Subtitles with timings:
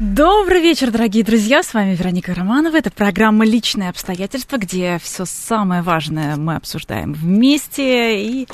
[0.00, 1.60] Добрый вечер, дорогие друзья.
[1.60, 2.76] С вами Вероника Романова.
[2.76, 8.24] Это программа «Личные обстоятельства», где все самое важное мы обсуждаем вместе.
[8.24, 8.46] И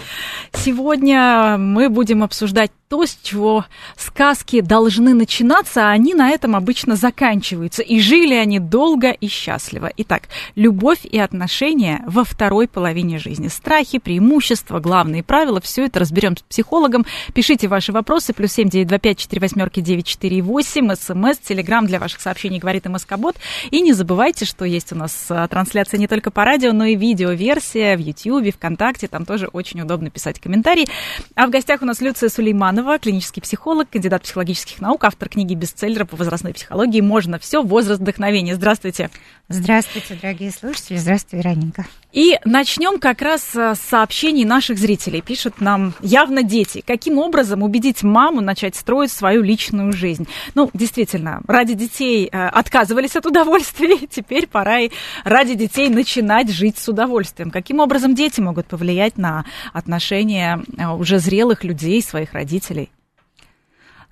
[0.54, 3.64] сегодня мы будем обсуждать то, с чего
[3.96, 7.82] сказки должны начинаться, а они на этом обычно заканчиваются.
[7.82, 9.90] И жили они долго и счастливо.
[9.96, 13.48] Итак, любовь и отношения во второй половине жизни.
[13.48, 15.60] Страхи, преимущества, главные правила.
[15.60, 17.04] Все это разберем с психологом.
[17.32, 18.32] Пишите ваши вопросы.
[18.32, 20.88] Плюс семь девять два пять четыре восьмерки девять четыре восемь.
[20.94, 23.34] СМС, Телеграм для ваших сообщений говорит МСК-бот.
[23.72, 26.94] И не забывайте, что есть у нас а, трансляция не только по радио, но и
[26.94, 29.08] видеоверсия в Ютьюбе, ВКонтакте.
[29.08, 30.86] Там тоже очень удобно писать комментарии.
[31.34, 35.54] А в гостях у нас Люция Сулейманова Романова, клинический психолог, кандидат психологических наук, автор книги
[35.54, 37.62] бестселлера по возрастной психологии «Можно все.
[37.62, 38.54] Возраст вдохновения».
[38.54, 39.10] Здравствуйте.
[39.48, 40.98] Здравствуйте, дорогие слушатели.
[40.98, 41.86] Здравствуйте, Вероника.
[42.12, 45.20] И начнем как раз с сообщений наших зрителей.
[45.20, 46.82] Пишут нам явно дети.
[46.86, 50.28] Каким образом убедить маму начать строить свою личную жизнь?
[50.54, 54.90] Ну, действительно, ради детей э, отказывались от удовольствия, теперь пора и
[55.24, 57.50] ради детей начинать жить с удовольствием.
[57.50, 62.63] Каким образом дети могут повлиять на отношения э, уже зрелых людей, своих родителей?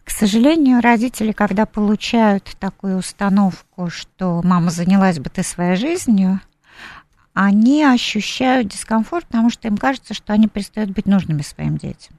[0.04, 6.40] К сожалению, родители, когда получают такую установку, что мама занялась бы ты своей жизнью,
[7.34, 12.18] они ощущают дискомфорт, потому что им кажется, что они перестают быть нужными своим детям.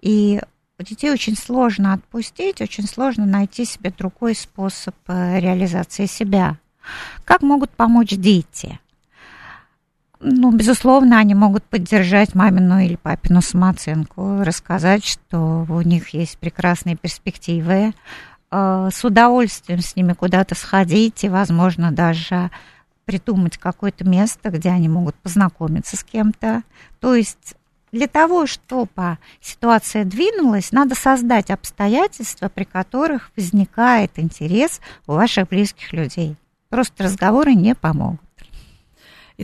[0.00, 0.40] И
[0.78, 6.58] детей очень сложно отпустить, очень сложно найти себе другой способ э, реализации себя.
[7.24, 8.80] Как могут помочь дети?
[10.22, 16.96] Ну, безусловно, они могут поддержать мамину или папину самооценку, рассказать, что у них есть прекрасные
[16.96, 17.92] перспективы,
[18.50, 22.50] э, с удовольствием с ними куда-то сходить и, возможно, даже
[23.04, 26.62] придумать какое-то место, где они могут познакомиться с кем-то.
[27.00, 27.56] То есть
[27.90, 35.92] для того, чтобы ситуация двинулась, надо создать обстоятельства, при которых возникает интерес у ваших близких
[35.92, 36.36] людей.
[36.70, 38.31] Просто разговоры не помогут.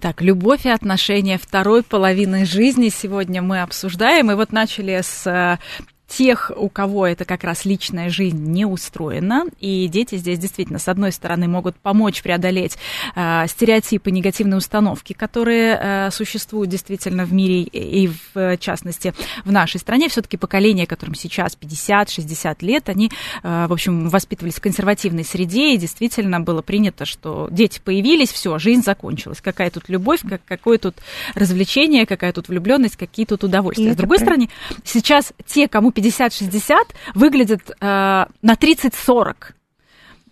[0.01, 4.31] Итак, любовь и отношения второй половины жизни сегодня мы обсуждаем.
[4.31, 5.59] И вот начали с э,
[6.09, 10.89] тех, у кого это как раз личная жизнь не устроена, и дети здесь действительно, с
[10.89, 12.79] одной стороны, могут помочь преодолеть
[13.15, 19.13] э, стереотипы, негативные установки, которые э, существуют действительно в мире и, в частности,
[19.45, 20.09] в нашей стране.
[20.09, 23.11] Все-таки поколение, которым сейчас 50-60 лет, они,
[23.43, 28.59] э, в общем, воспитывались в консервативной среде, и действительно было принято, что дети появились, все,
[28.59, 29.43] жизнь закончилась.
[29.43, 30.97] Какая тут любовь, как, какое тут
[31.35, 33.91] развлечение, какая тут влюбленность, какие тут удовольствия.
[33.91, 34.49] И с другой стороны,
[34.85, 36.77] сейчас те, кому 50-60
[37.15, 39.55] выглядят э, на 30-40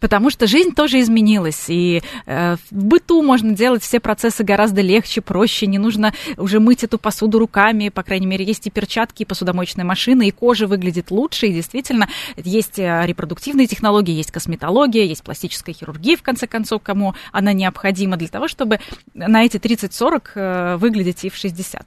[0.01, 5.21] потому что жизнь тоже изменилась, и э, в быту можно делать все процессы гораздо легче,
[5.21, 9.27] проще, не нужно уже мыть эту посуду руками, по крайней мере, есть и перчатки, и
[9.27, 15.23] посудомоечная машина, и кожа выглядит лучше, и действительно есть э, репродуктивные технологии, есть косметология, есть
[15.23, 18.81] пластическая хирургия, в конце концов, кому она необходима для того, чтобы
[19.15, 21.87] на эти 30-40 э, выглядеть и в 60.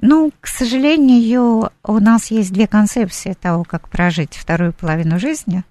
[0.00, 5.64] Ну, к сожалению, у нас есть две концепции того, как прожить вторую половину жизни.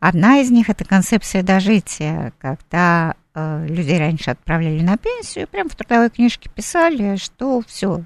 [0.00, 5.70] Одна из них это концепция дожития, когда э, людей раньше отправляли на пенсию, и прямо
[5.70, 8.04] в трудовой книжке писали, что все,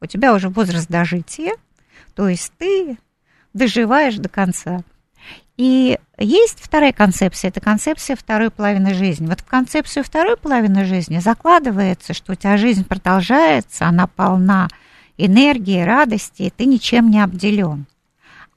[0.00, 1.54] у тебя уже возраст дожития,
[2.14, 2.96] то есть ты
[3.52, 4.84] доживаешь до конца.
[5.56, 9.26] И есть вторая концепция, это концепция второй половины жизни.
[9.26, 14.68] Вот в концепцию второй половины жизни закладывается, что у тебя жизнь продолжается, она полна
[15.16, 17.86] энергии, радости, ты ничем не обделен.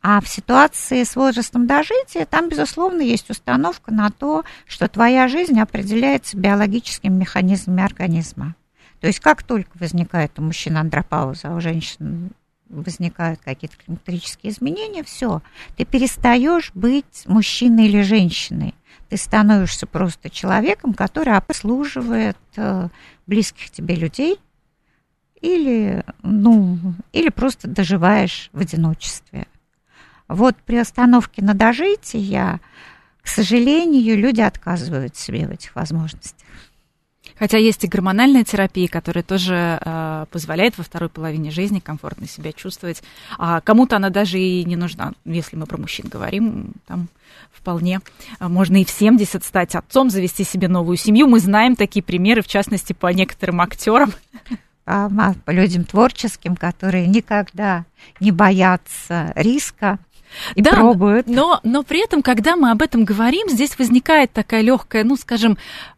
[0.02, 5.60] А в ситуации с возрастом дожития там, безусловно, есть установка на то, что твоя жизнь
[5.60, 8.56] определяется биологическими механизмами организма.
[9.02, 12.32] То есть как только возникает у мужчин андропауза, у женщин
[12.70, 15.42] возникают какие-то климатические изменения, все,
[15.78, 18.76] ты перестаешь быть мужчиной или женщиной.
[19.10, 22.90] Ты становишься просто человеком, который обслуживает э,
[23.26, 24.38] близких тебе людей,
[25.42, 26.78] или, ну,
[27.14, 29.48] или просто доживаешь в одиночестве.
[30.28, 32.60] Вот при остановке на дожитие,
[33.22, 36.48] к сожалению, люди отказывают себе в этих возможностях.
[37.38, 42.52] Хотя есть и гормональная терапия, которая тоже э, позволяет во второй половине жизни комфортно себя
[42.52, 43.04] чувствовать.
[43.38, 45.14] А кому-то она даже и не нужна.
[45.24, 47.10] Если мы про мужчин говорим, там
[47.52, 48.00] вполне
[48.40, 51.28] а, можно и в 70 стать отцом, завести себе новую семью.
[51.28, 54.14] Мы знаем такие примеры, в частности, по некоторым актерам.
[54.88, 57.84] По людям творческим, которые никогда
[58.22, 60.00] не боятся риска
[60.56, 61.28] и да, пробуют.
[61.28, 65.58] Но, но при этом, когда мы об этом говорим, здесь возникает такая легкая, ну, скажем,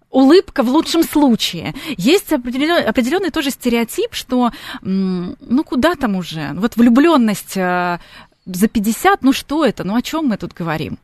[0.09, 1.75] улыбка в лучшем случае.
[1.97, 4.51] Есть определенный, определенный тоже стереотип, что
[4.81, 6.51] ну куда там уже?
[6.53, 7.99] Вот влюбленность э,
[8.45, 9.83] за 50, ну что это?
[9.83, 10.97] Ну о чем мы тут говорим?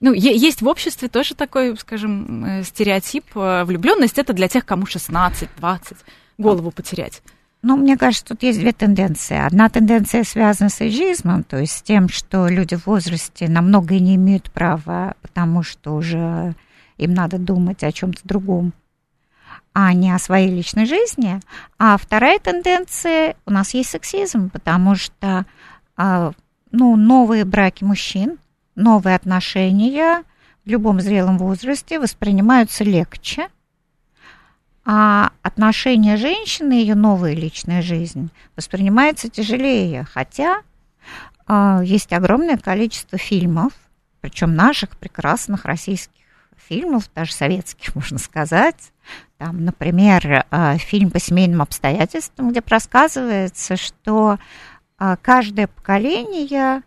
[0.00, 3.24] Ну, есть в обществе тоже такой, скажем, э, стереотип.
[3.34, 5.96] Э, влюбленность это для тех, кому 16, 20,
[6.38, 7.22] голову потерять.
[7.60, 9.36] Ну, мне кажется, тут есть две тенденции.
[9.36, 13.98] Одна тенденция связана с эйджизмом, то есть с тем, что люди в возрасте на многое
[13.98, 16.54] не имеют права, потому что уже
[16.98, 18.72] им надо думать о чем-то другом,
[19.72, 21.40] а не о своей личной жизни.
[21.78, 25.44] А вторая тенденция, у нас есть сексизм, потому что
[25.96, 26.30] а,
[26.70, 28.38] ну, новые браки мужчин,
[28.76, 30.22] новые отношения
[30.64, 33.48] в любом зрелом возрасте воспринимаются легче,
[34.90, 40.06] а отношения женщины, ее новая личная жизнь, воспринимается тяжелее.
[40.10, 40.62] Хотя
[41.46, 43.74] э, есть огромное количество фильмов,
[44.22, 46.24] причем наших прекрасных российских
[46.56, 48.92] фильмов, даже советских, можно сказать.
[49.36, 54.38] Там, например, э, фильм по семейным обстоятельствам, где рассказывается, что
[54.98, 56.82] э, каждое поколение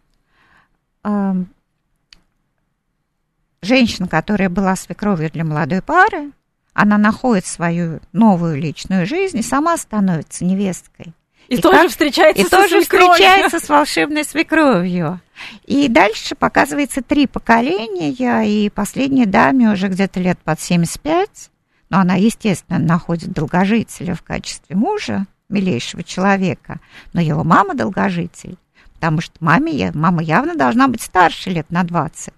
[3.62, 6.31] женщина, которая была свекровью для молодой пары,
[6.73, 11.13] она находит свою новую личную жизнь и сама становится невесткой.
[11.47, 13.12] И, и тоже как, встречается и со тоже свекровью.
[13.12, 15.19] встречается с волшебной свекровью.
[15.65, 21.50] И дальше показывается три поколения, и последней даме уже где-то лет под 75,
[21.89, 26.79] но она, естественно, находит долгожителя в качестве мужа, милейшего человека,
[27.12, 28.57] но его мама долгожитель,
[28.94, 32.33] потому что маме, мама явно должна быть старше лет на 20.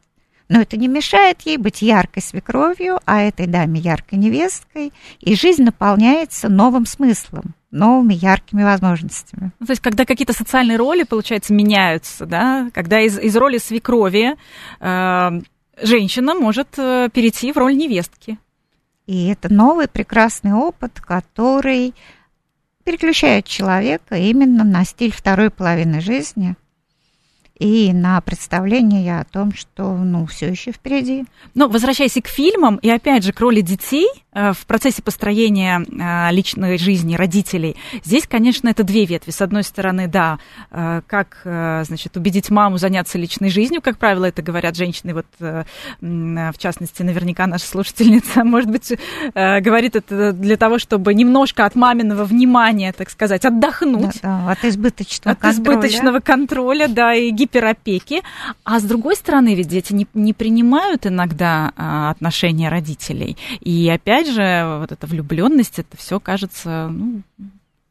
[0.54, 5.64] Но это не мешает ей быть яркой свекровью, а этой даме яркой невесткой, и жизнь
[5.64, 9.52] наполняется новым смыслом новыми яркими возможностями.
[9.60, 14.36] Ну, то есть, когда какие-то социальные роли, получается, меняются, да, когда из, из роли свекрови
[14.80, 15.42] э,
[15.82, 18.38] женщина может э, перейти в роль невестки.
[19.08, 21.96] И это новый прекрасный опыт, который
[22.84, 26.56] переключает человека именно на стиль второй половины жизни,
[27.64, 31.24] и на представление о том, что ну, все еще впереди.
[31.56, 36.78] Но возвращаясь к фильмам и опять же к роли детей в процессе построения э, личной
[36.78, 39.32] жизни родителей, здесь, конечно, это две ветви.
[39.32, 40.40] С одной стороны, да,
[40.72, 46.58] э, как значит, убедить маму заняться личной жизнью, как правило, это говорят женщины, вот в
[46.58, 48.94] частности, наверняка наша слушательница, может быть,
[49.34, 54.22] говорит это для того, чтобы немножко от маминого внимания, так сказать, отдохнуть.
[54.22, 55.80] Да, да, от избыточного от контроля.
[55.80, 58.22] Избыточного контроля, да, и гиперопеки,
[58.64, 61.72] а с другой стороны, ведь дети не, не принимают иногда
[62.10, 63.38] отношения родителей.
[63.62, 67.22] И опять же, вот эта влюбленность, это все кажется ну,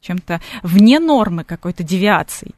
[0.00, 2.55] чем-то вне нормы, какой-то девиацией.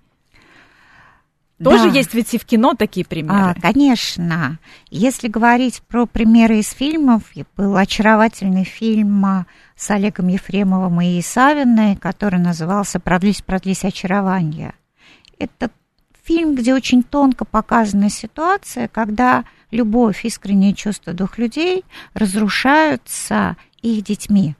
[1.63, 1.99] Тоже да.
[1.99, 3.39] есть ведь и в кино такие примеры.
[3.39, 4.59] А, конечно.
[4.91, 7.23] Если говорить про примеры из фильмов,
[7.57, 9.47] был очаровательный фильм а,
[9.77, 14.75] с Олегом Ефремовым и Савиной, который назывался «Продлись, продлись очарование».
[15.39, 15.71] Это
[16.25, 21.85] фильм, где очень тонко показана ситуация, когда любовь, искренние чувства двух людей
[22.15, 24.57] разрушаются их детьми,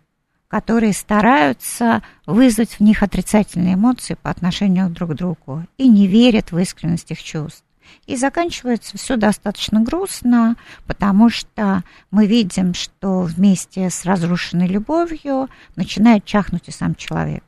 [0.49, 6.53] которые стараются вызвать в них отрицательные эмоции по отношению друг к другу и не верят
[6.53, 7.65] в искренность их чувств.
[8.07, 16.25] И заканчивается все достаточно грустно, потому что мы видим, что вместе с разрушенной любовью начинает
[16.25, 17.45] чахнуть и сам человек.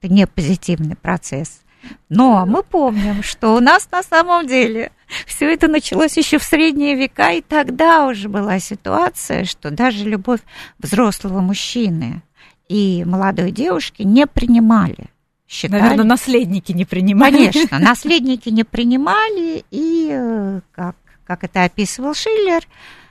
[0.00, 1.62] Это не позитивный процесс.
[2.08, 4.92] Но мы помним, что у нас на самом деле
[5.26, 10.40] все это началось еще в средние века, и тогда уже была ситуация, что даже любовь
[10.78, 12.22] взрослого мужчины
[12.68, 15.10] и молодой девушки не принимали.
[15.46, 17.50] Считали, Наверное, наследники не принимали.
[17.50, 22.62] Конечно, наследники не принимали, и, э, как, как это описывал Шиллер,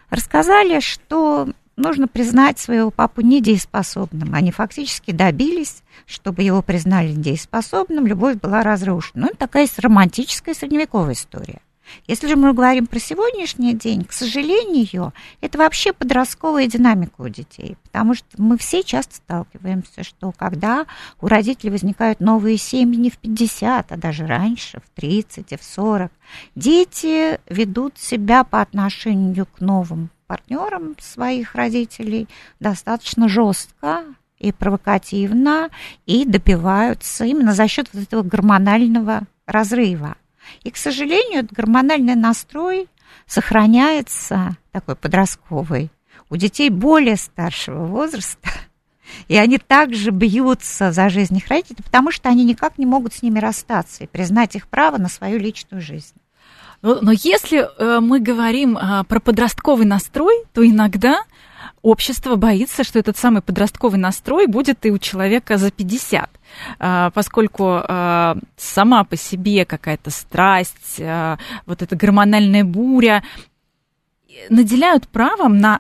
[0.10, 4.34] рассказали, что нужно признать своего папу недееспособным.
[4.34, 9.24] Они фактически добились, чтобы его признали недееспособным, любовь была разрушена.
[9.24, 11.62] Ну, это такая романтическая средневековая история.
[12.08, 17.78] Если же мы говорим про сегодняшний день, к сожалению, это вообще подростковая динамика у детей,
[17.84, 20.86] потому что мы все часто сталкиваемся, что когда
[21.22, 25.64] у родителей возникают новые семьи не в 50, а даже раньше, в 30 и в
[25.64, 26.12] 40,
[26.56, 32.28] дети ведут себя по отношению к новым партнерам своих родителей
[32.60, 34.04] достаточно жестко
[34.40, 35.70] и провокативно,
[36.08, 40.16] и добиваются именно за счет вот этого гормонального разрыва.
[40.64, 42.88] И, к сожалению, этот гормональный настрой
[43.28, 45.92] сохраняется такой подростковый
[46.32, 48.50] у детей более старшего возраста,
[49.28, 53.22] И они также бьются за жизнь их родителей, потому что они никак не могут с
[53.22, 56.16] ними расстаться и признать их право на свою личную жизнь.
[56.84, 61.24] Но, но если э, мы говорим э, про подростковый настрой, то иногда
[61.82, 66.30] общество боится, что этот самый подростковый настрой будет и у человека за 50,
[66.80, 73.24] э, поскольку э, сама по себе какая-то страсть, э, вот эта гормональная буря
[74.50, 75.80] наделяют правом на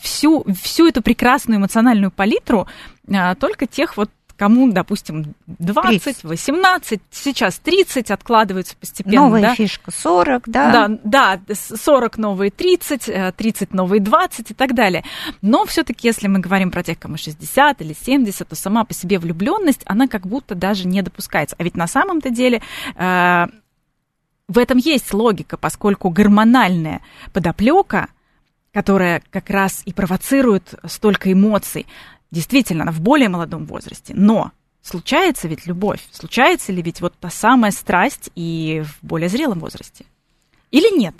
[0.00, 2.66] всю, всю эту прекрасную эмоциональную палитру
[3.10, 6.24] а, только тех вот кому, допустим, 20, 30.
[6.24, 9.22] 18, сейчас 30 откладываются постепенно.
[9.22, 9.54] Новая да?
[9.56, 10.88] фишка 40, да?
[10.88, 15.04] Да, да, 40 новые 30, 30 э, новые 20 и так далее.
[15.42, 19.18] Но все-таки, если мы говорим про тех, кому 60 или 70, то сама по себе
[19.18, 21.56] влюбленность, она как будто даже не допускается.
[21.58, 22.62] А ведь на самом-то деле
[22.94, 23.46] э,
[24.46, 27.02] в этом есть логика, поскольку гормональная
[27.32, 28.08] подоплека
[28.70, 31.86] которая как раз и провоцирует столько эмоций,
[32.30, 34.14] действительно, она в более молодом возрасте.
[34.16, 36.00] Но случается ведь любовь?
[36.10, 40.04] Случается ли ведь вот та самая страсть и в более зрелом возрасте?
[40.70, 41.14] Или нет?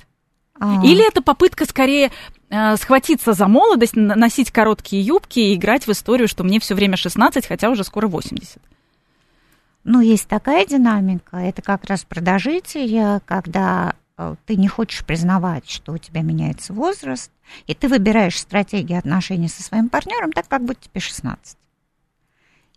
[0.61, 0.83] А.
[0.85, 2.11] Или это попытка скорее
[2.51, 6.97] э, схватиться за молодость, носить короткие юбки и играть в историю, что мне все время
[6.97, 8.61] 16, хотя уже скоро 80?
[9.85, 11.37] Ну, есть такая динамика.
[11.37, 13.95] Это как раз про дожитие, когда
[14.47, 17.31] ты не хочешь признавать, что у тебя меняется возраст,
[17.67, 21.57] и ты выбираешь стратегию отношений со своим партнером так, как будто тебе 16.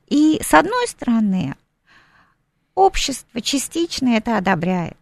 [0.07, 1.55] И с одной стороны,
[2.75, 4.97] общество частично это одобряет.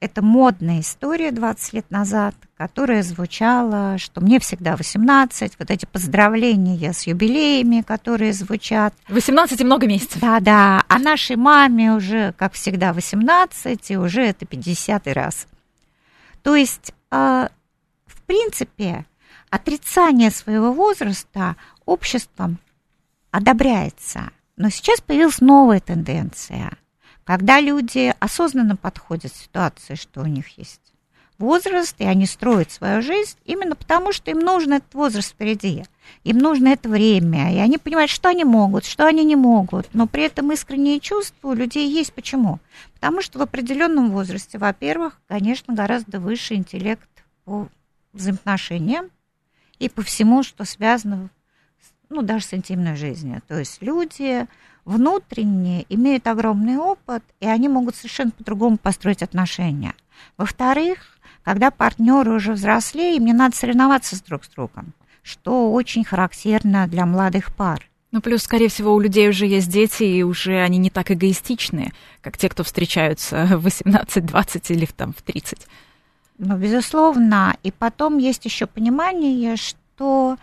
[0.00, 6.94] Это модная история 20 лет назад, которая звучала, что мне всегда 18, вот эти поздравления
[6.94, 8.94] с юбилеями, которые звучат.
[9.08, 10.18] 18 и много месяцев.
[10.22, 15.46] Да-да, а нашей маме уже, как всегда, 18, и уже это 50 раз.
[16.42, 17.50] То есть, а,
[18.06, 19.06] в принципе,
[19.50, 22.58] отрицание своего возраста обществом
[23.30, 24.30] одобряется.
[24.56, 26.72] Но сейчас появилась новая тенденция,
[27.24, 30.89] когда люди осознанно подходят к ситуации, что у них есть
[31.40, 35.84] возраст, и они строят свою жизнь именно потому, что им нужен этот возраст впереди.
[36.22, 40.06] Им нужно это время, и они понимают, что они могут, что они не могут, но
[40.06, 42.12] при этом искренние чувства у людей есть.
[42.12, 42.60] Почему?
[42.94, 47.08] Потому что в определенном возрасте, во-первых, конечно, гораздо выше интеллект
[47.44, 47.68] по
[48.12, 49.10] взаимоотношениям
[49.78, 51.30] и по всему, что связано,
[52.10, 53.42] ну, даже с интимной жизнью.
[53.48, 54.46] То есть люди
[54.84, 59.94] внутренне имеют огромный опыт, и они могут совершенно по-другому построить отношения.
[60.36, 66.04] Во-вторых, когда партнеры уже взрослее, им не надо соревноваться с друг с другом, что очень
[66.04, 67.86] характерно для молодых пар.
[68.12, 71.92] Ну, плюс, скорее всего, у людей уже есть дети, и уже они не так эгоистичные,
[72.22, 75.66] как те, кто встречаются в 18, 20 или там в 30.
[76.38, 77.56] Ну, безусловно.
[77.62, 80.38] И потом есть еще понимание, что,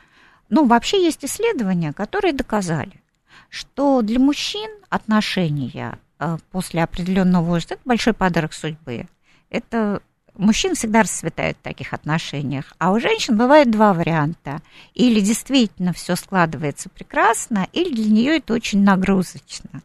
[0.50, 3.02] ну, вообще есть исследования, которые доказали,
[3.50, 9.08] что для мужчин отношения э, после определенного возраста это большой подарок судьбы.
[9.50, 10.02] Это
[10.36, 14.62] мужчин всегда расцветают в таких отношениях, а у женщин бывает два варианта.
[14.94, 19.82] Или действительно все складывается прекрасно, или для нее это очень нагрузочно.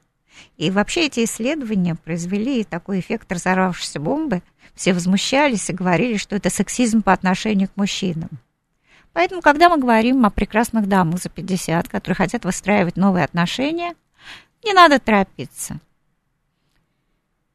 [0.57, 4.43] И вообще эти исследования произвели такой эффект разорвавшейся бомбы.
[4.75, 8.31] Все возмущались и говорили, что это сексизм по отношению к мужчинам.
[9.13, 13.95] Поэтому, когда мы говорим о прекрасных дамах за 50, которые хотят выстраивать новые отношения,
[14.65, 15.79] не надо торопиться.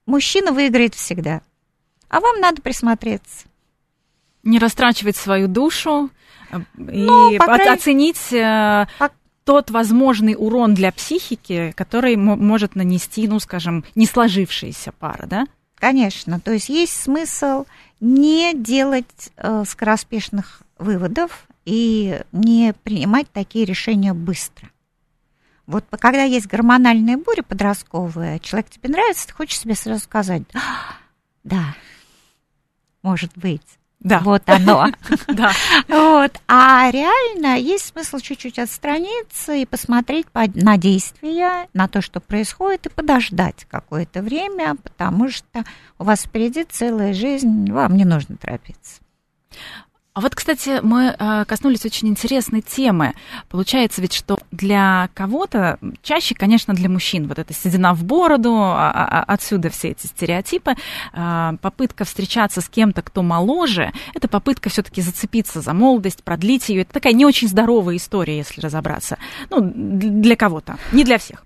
[0.05, 1.41] Мужчина выиграет всегда–
[2.09, 3.47] а вам надо присмотреться.
[4.43, 6.09] Не растрачивать свою душу
[6.51, 7.69] э, ну, и крайней...
[7.69, 9.11] оценить э, по...
[9.43, 15.47] тот возможный урон для психики, который может нанести, ну, скажем, не сложившаяся пара, да?
[15.75, 16.39] Конечно.
[16.39, 17.65] То есть есть смысл
[17.99, 24.69] не делать э, скороспешных выводов и не принимать такие решения быстро.
[25.65, 30.43] Вот когда есть гормональная буря подростковая, человек тебе нравится, ты хочешь себе сразу сказать,
[31.43, 31.75] да,
[33.01, 33.61] может быть.
[33.99, 34.19] Да.
[34.19, 34.87] Вот оно.
[35.27, 35.51] Да.
[35.87, 36.31] Вот.
[36.47, 42.89] А реально есть смысл чуть-чуть отстраниться и посмотреть на действия, на то, что происходит, и
[42.89, 45.63] подождать какое-то время, потому что
[45.99, 49.01] у вас впереди целая жизнь, вам не нужно торопиться.
[50.17, 53.13] А вот, кстати, мы э, коснулись очень интересной темы.
[53.49, 58.89] Получается ведь, что для кого-то, чаще, конечно, для мужчин, вот эта седина в бороду, а,
[58.91, 60.73] а, а, отсюда все эти стереотипы,
[61.13, 66.81] попытка встречаться с кем-то, кто моложе, это попытка все-таки зацепиться за молодость, продлить ее.
[66.81, 69.19] Это такая не очень здоровая история, если разобраться.
[69.51, 71.45] Ну, для кого-то, не для всех.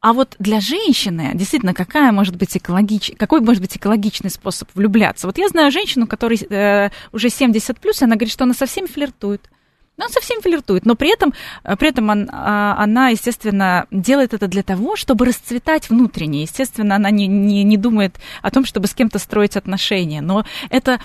[0.00, 3.12] А вот для женщины, действительно, какая может быть экологич...
[3.18, 5.26] какой может быть экологичный способ влюбляться?
[5.26, 8.86] Вот я знаю женщину, которой э, уже 70 плюс, она говорит, что она со всеми
[8.86, 9.50] флиртует.
[9.96, 13.88] Ну, он со всеми флиртует, но при этом, э, при этом он, а, она, естественно,
[13.90, 16.42] делает это для того, чтобы расцветать внутренне.
[16.42, 20.20] Естественно, она не, не, не думает о том, чтобы с кем-то строить отношения.
[20.20, 21.00] Но это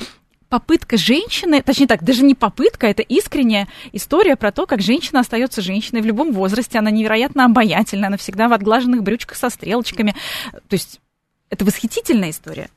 [0.54, 5.64] попытка женщины, точнее так, даже не попытка, это искренняя история про то, как женщина остается
[5.64, 6.78] женщиной в любом возрасте.
[6.78, 10.14] Она невероятно обаятельна, она всегда в отглаженных брючках со стрелочками.
[10.52, 11.02] То есть
[11.50, 12.70] это восхитительная история.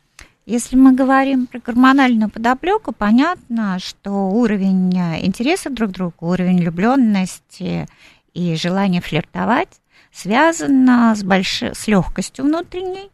[0.47, 7.89] Если мы говорим про гормональную подоплеку, понятно, что уровень интереса друг к другу, уровень влюбленности
[8.33, 11.63] и желание флиртовать связан с, больш...
[11.63, 13.11] с легкостью внутренней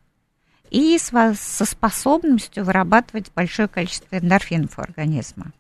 [0.73, 1.35] и со
[1.67, 5.53] способностью вырабатывать большое количество эндорфинов у организма.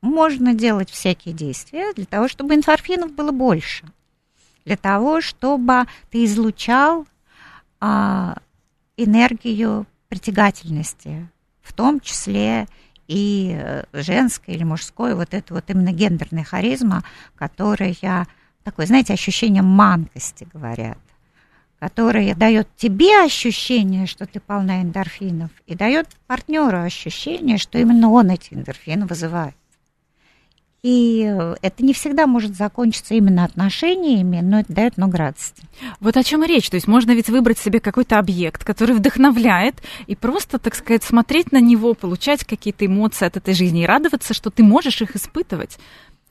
[0.00, 3.86] Можно делать всякие действия для того, чтобы эндорфинов было больше,
[4.64, 7.06] для того, чтобы ты излучал
[7.78, 8.38] а,
[8.96, 11.28] энергию притягательности,
[11.62, 12.66] в том числе
[13.06, 17.04] и э, женской или мужской, вот это вот именно гендерная харизма,
[17.36, 18.26] которая,
[18.64, 20.98] такое, знаете, ощущение манкости, говорят,
[21.82, 28.30] которая дает тебе ощущение, что ты полна эндорфинов, и дает партнеру ощущение, что именно он
[28.30, 29.56] эти эндорфины вызывает.
[30.84, 31.22] И
[31.60, 35.64] это не всегда может закончиться именно отношениями, но это дает много радости.
[35.98, 36.70] Вот о чем и речь.
[36.70, 41.50] То есть можно ведь выбрать себе какой-то объект, который вдохновляет, и просто, так сказать, смотреть
[41.50, 45.80] на него, получать какие-то эмоции от этой жизни и радоваться, что ты можешь их испытывать.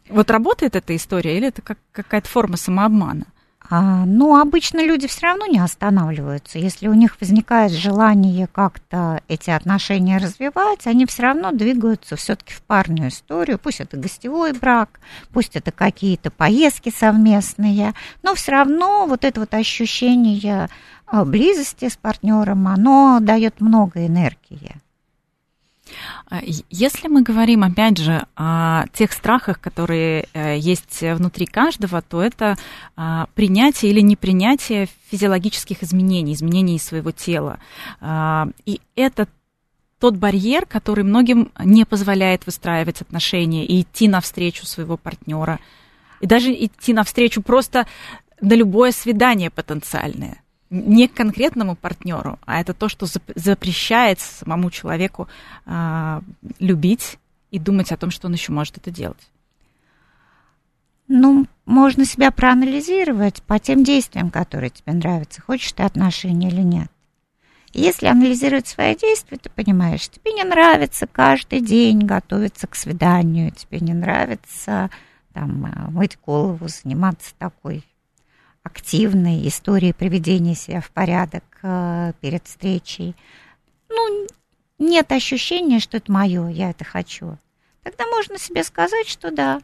[0.07, 3.25] Вот работает эта история или это как какая-то форма самообмана?
[3.73, 6.59] А, ну, обычно люди все равно не останавливаются.
[6.59, 12.61] Если у них возникает желание как-то эти отношения развивать, они все равно двигаются все-таки в
[12.63, 13.57] парную историю.
[13.57, 14.99] Пусть это гостевой брак,
[15.31, 20.67] пусть это какие-то поездки совместные, но все равно вот это вот ощущение
[21.05, 24.75] а, близости с партнером, оно дает много энергии.
[26.29, 32.21] А, если мы говорим, опять же, о тех страхах, которые э, есть внутри каждого, то
[32.21, 32.57] это
[32.95, 37.59] а, принятие или непринятие физиологических изменений, изменений своего тела.
[37.99, 39.27] А, и это
[39.99, 45.59] тот барьер, который многим не позволяет выстраивать отношения и идти навстречу своего партнера.
[46.21, 47.85] И даже идти навстречу просто
[48.41, 50.40] на любое свидание потенциальное
[50.71, 53.05] не к конкретному партнеру, а это то, что
[53.35, 55.27] запрещает самому человеку
[55.65, 56.23] а,
[56.59, 57.19] любить
[57.51, 59.29] и думать о том, что он еще может это делать.
[61.09, 66.89] Ну, можно себя проанализировать по тем действиям, которые тебе нравятся, хочешь ты отношения или нет.
[67.73, 73.81] Если анализировать свои действия, ты понимаешь, тебе не нравится каждый день готовиться к свиданию, тебе
[73.81, 74.89] не нравится
[75.33, 77.83] там, мыть голову, заниматься такой
[78.63, 83.15] активной истории приведения себя в порядок э, перед встречей.
[83.89, 84.27] Ну,
[84.77, 87.37] нет ощущения, что это мое, я это хочу.
[87.83, 89.61] Тогда можно себе сказать, что да,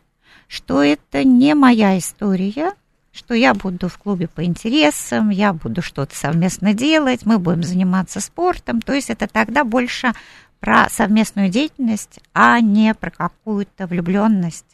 [0.47, 2.73] что это не моя история,
[3.11, 8.21] что я буду в клубе по интересам, я буду что-то совместно делать, мы будем заниматься
[8.21, 8.81] спортом.
[8.81, 10.13] То есть это тогда больше
[10.59, 14.65] про совместную деятельность, а не про какую-то влюбленность.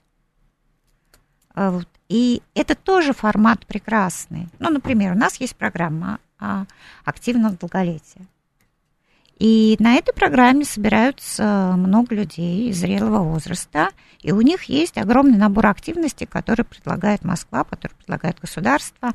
[2.13, 4.47] И это тоже формат прекрасный.
[4.59, 6.65] Ну, например, у нас есть программа а,
[7.05, 8.27] активного долголетия.
[9.39, 13.89] И на этой программе собираются много людей зрелого возраста,
[14.21, 19.13] и у них есть огромный набор активностей, которые предлагает Москва, которые предлагает государство.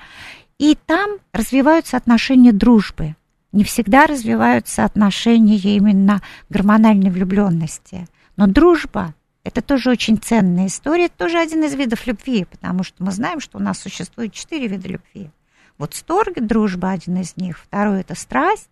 [0.58, 3.14] И там развиваются отношения дружбы.
[3.52, 8.08] Не всегда развиваются отношения именно гормональной влюбленности.
[8.34, 13.02] Но дружба это тоже очень ценная история, это тоже один из видов любви, потому что
[13.02, 15.30] мы знаем, что у нас существует четыре вида любви.
[15.78, 18.68] Вот сторг, дружба один из них, второй это страсть,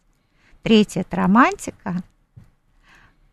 [0.62, 2.02] третий это романтика.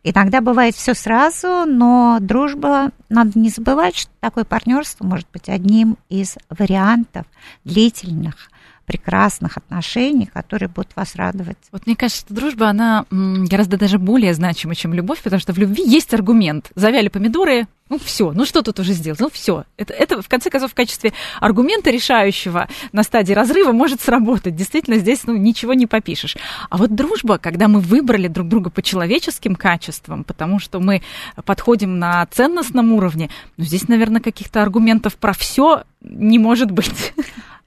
[0.04, 5.98] Иногда бывает все сразу, но дружба, надо не забывать, что такое партнерство может быть одним
[6.10, 7.26] из вариантов
[7.63, 8.50] длительных
[8.86, 11.58] прекрасных отношений, которые будут вас радовать.
[11.72, 15.58] Вот мне кажется, что дружба, она гораздо даже более значима, чем любовь, потому что в
[15.58, 16.72] любви есть аргумент.
[16.76, 19.19] Завяли помидоры, ну все, ну что тут уже сделать?
[19.19, 19.65] Ну все.
[19.78, 24.56] Это, это, в конце концов, в качестве аргумента решающего на стадии разрыва может сработать.
[24.56, 26.36] Действительно, здесь ну, ничего не попишешь.
[26.69, 31.04] А вот дружба, когда мы выбрали друг друга по человеческим качествам, потому что мы
[31.46, 37.13] подходим на ценностном уровне, ну здесь, наверное, каких-то аргументов про все не может быть.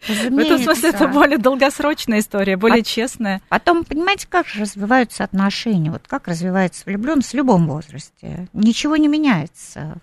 [0.08, 0.34] Разумеется.
[0.34, 3.42] В этом смысле это более долгосрочная история, более а честная.
[3.48, 8.48] Потом, понимаете, как же развиваются отношения, вот как развивается влюбленность в любом возрасте.
[8.52, 9.96] Ничего не меняется.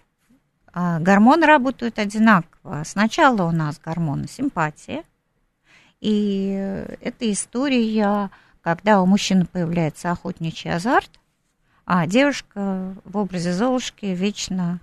[0.74, 2.84] А гормоны работают одинаково.
[2.86, 5.04] Сначала у нас гормоны симпатии,
[6.02, 8.30] и это история,
[8.62, 11.10] когда у мужчины появляется охотничий азарт,
[11.86, 14.80] а девушка в образе Золушки вечно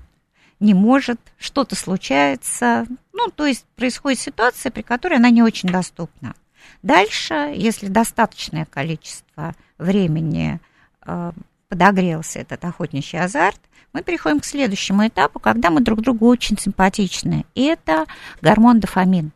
[0.61, 2.87] не может, что-то случается.
[3.13, 6.35] Ну, то есть происходит ситуация, при которой она не очень доступна.
[6.83, 10.61] Дальше, если достаточное количество времени
[11.05, 11.33] э,
[11.69, 13.61] подогрелся этот охотничий азарт,
[13.93, 17.45] мы переходим к следующему этапу, когда мы друг другу очень симпатичны.
[17.55, 18.07] И это
[18.41, 19.33] гормон дофамин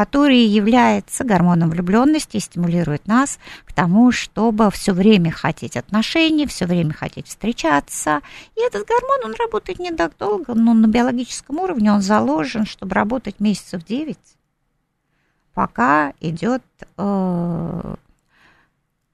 [0.00, 6.64] который является гормоном влюбленности и стимулирует нас к тому, чтобы все время хотеть отношений, все
[6.64, 8.22] время хотеть встречаться.
[8.56, 12.94] И этот гормон, он работает не так долго, но на биологическом уровне он заложен, чтобы
[12.94, 14.16] работать месяцев 9,
[15.52, 16.62] пока идет
[16.96, 17.94] э,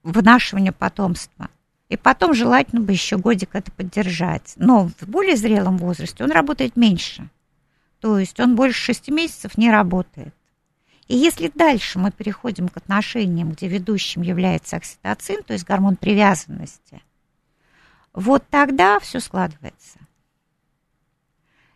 [0.04, 1.48] вынашивание потомства.
[1.88, 4.52] И потом желательно бы еще годик это поддержать.
[4.54, 7.28] Но в более зрелом возрасте он работает меньше.
[8.00, 10.32] То есть он больше 6 месяцев не работает.
[11.08, 17.02] И если дальше мы переходим к отношениям, где ведущим является окситоцин, то есть гормон привязанности,
[18.12, 19.98] вот тогда все складывается.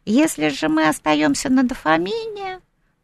[0.05, 2.61] Если же мы остаемся на дофамине,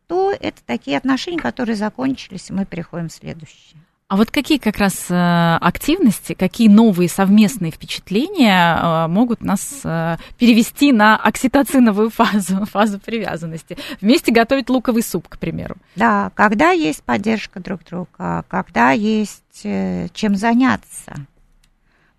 [0.08, 3.80] то это такие отношения, которые закончились, и мы переходим в следующее.
[4.08, 10.18] А вот какие как раз э, активности, какие новые совместные впечатления э, могут нас э,
[10.38, 13.76] перевести на окситоциновую фазу, фазу привязанности?
[14.00, 15.76] Вместе готовить луковый суп, к примеру.
[15.96, 21.26] Да, когда есть поддержка друг друга, когда есть чем заняться.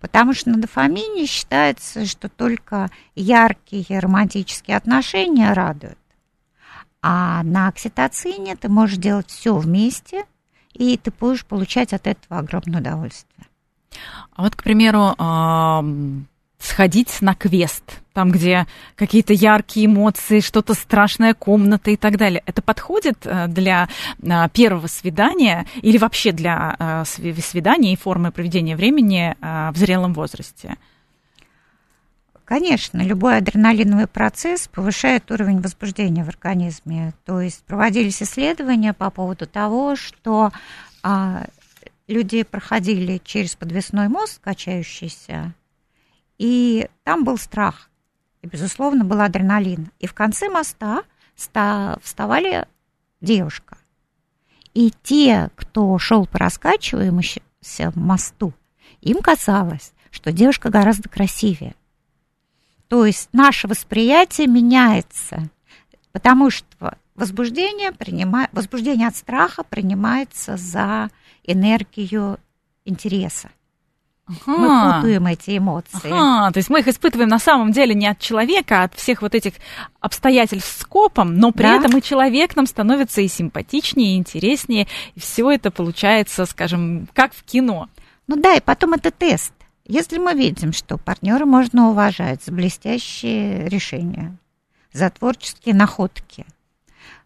[0.00, 5.98] Потому что на дофамине считается, что только яркие романтические отношения радуют.
[7.00, 10.26] А на окситоцине ты можешь делать все вместе–
[10.74, 13.46] и ты будешь получать от этого огромное удовольствие.
[14.32, 15.14] А вот, к примеру,
[16.58, 22.42] сходить на квест, там, где какие-то яркие эмоции, что-то страшная комната и так далее.
[22.46, 23.88] Это подходит э, для
[24.20, 30.76] э, первого свидания или вообще для э, свидания и формы проведения времени в зрелом возрасте?
[32.48, 37.12] Конечно, любой адреналиновый процесс повышает уровень возбуждения в организме.
[37.26, 40.50] То есть проводились исследования по поводу того, что
[41.02, 41.44] а,
[42.06, 45.52] люди проходили через подвесной мост, качающийся,
[46.38, 47.90] и там был страх.
[48.40, 49.90] И, безусловно, был адреналин.
[49.98, 51.02] И в конце моста
[51.36, 52.66] вставали
[53.20, 53.76] девушка.
[54.72, 57.20] И те, кто шел по раскачиваемому
[57.94, 58.54] мосту,
[59.02, 61.74] им казалось, что девушка гораздо красивее.
[62.88, 65.48] То есть наше восприятие меняется,
[66.12, 71.10] потому что возбуждение, принимает, возбуждение от страха принимается за
[71.44, 72.38] энергию
[72.84, 73.50] интереса.
[74.26, 74.58] Ага.
[74.58, 76.10] Мы путаем эти эмоции.
[76.10, 79.22] Ага, то есть мы их испытываем на самом деле не от человека, а от всех
[79.22, 79.54] вот этих
[80.00, 81.76] обстоятельств скопом, но при да.
[81.76, 87.32] этом и человек нам становится и симпатичнее, и интереснее, и все это получается, скажем, как
[87.32, 87.88] в кино.
[88.26, 89.52] Ну да, и потом это тест.
[89.88, 94.36] Если мы видим, что партнера можно уважать за блестящие решения,
[94.92, 96.44] за творческие находки,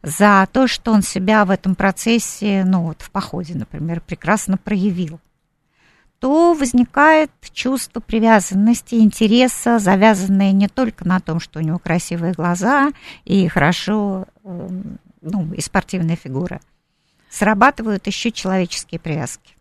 [0.02, 5.18] за то, что он себя в этом процессе, ну вот в походе, например, прекрасно проявил,
[6.20, 12.92] то возникает чувство привязанности, интереса, завязанное не только на том, что у него красивые глаза
[13.24, 16.60] и хорошо, эм, ну, и спортивная фигура.
[17.28, 19.56] Срабатывают еще человеческие привязки.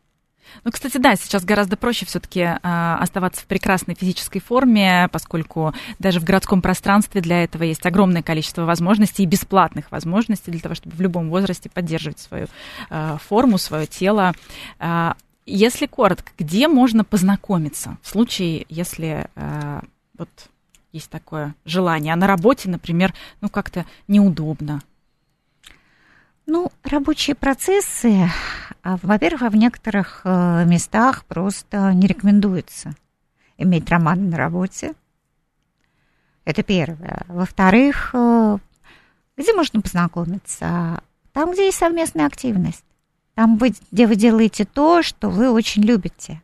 [0.63, 6.19] Ну, кстати, да, сейчас гораздо проще все-таки э, оставаться в прекрасной физической форме, поскольку даже
[6.19, 10.95] в городском пространстве для этого есть огромное количество возможностей и бесплатных возможностей для того, чтобы
[10.95, 12.47] в любом возрасте поддерживать свою
[12.89, 14.33] э, форму, свое тело.
[14.79, 15.13] Э,
[15.45, 19.81] если коротко, где можно познакомиться в случае, если э,
[20.17, 20.29] вот
[20.91, 24.81] есть такое желание, а на работе, например, ну как-то неудобно?
[26.53, 28.29] Ну, рабочие процессы,
[28.83, 32.93] а, во-первых, в некоторых э, местах просто не рекомендуется
[33.57, 34.93] иметь роман на работе.
[36.43, 37.23] Это первое.
[37.29, 38.57] Во-вторых, э,
[39.37, 41.01] где можно познакомиться?
[41.31, 42.83] Там, где есть совместная активность.
[43.33, 46.41] Там, где вы делаете то, что вы очень любите.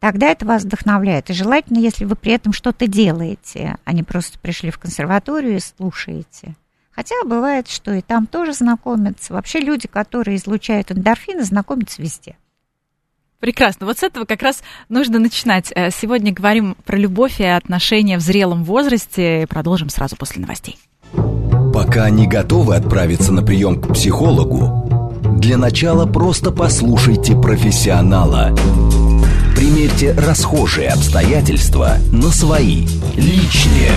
[0.00, 1.30] Тогда это вас вдохновляет.
[1.30, 5.60] И желательно, если вы при этом что-то делаете, а не просто пришли в консерваторию и
[5.60, 6.56] слушаете–
[6.96, 9.34] Хотя бывает, что и там тоже знакомятся.
[9.34, 12.36] Вообще люди, которые излучают эндорфины, знакомятся везде.
[13.38, 13.84] Прекрасно.
[13.84, 15.70] Вот с этого как раз нужно начинать.
[15.74, 19.46] Э, сегодня говорим про любовь и отношения в зрелом возрасте.
[19.46, 20.78] Продолжим сразу после новостей.
[21.74, 28.56] Пока не готовы отправиться на прием к психологу, для начала просто послушайте профессионала.
[29.54, 33.90] Примерьте расхожие обстоятельства на свои, личные.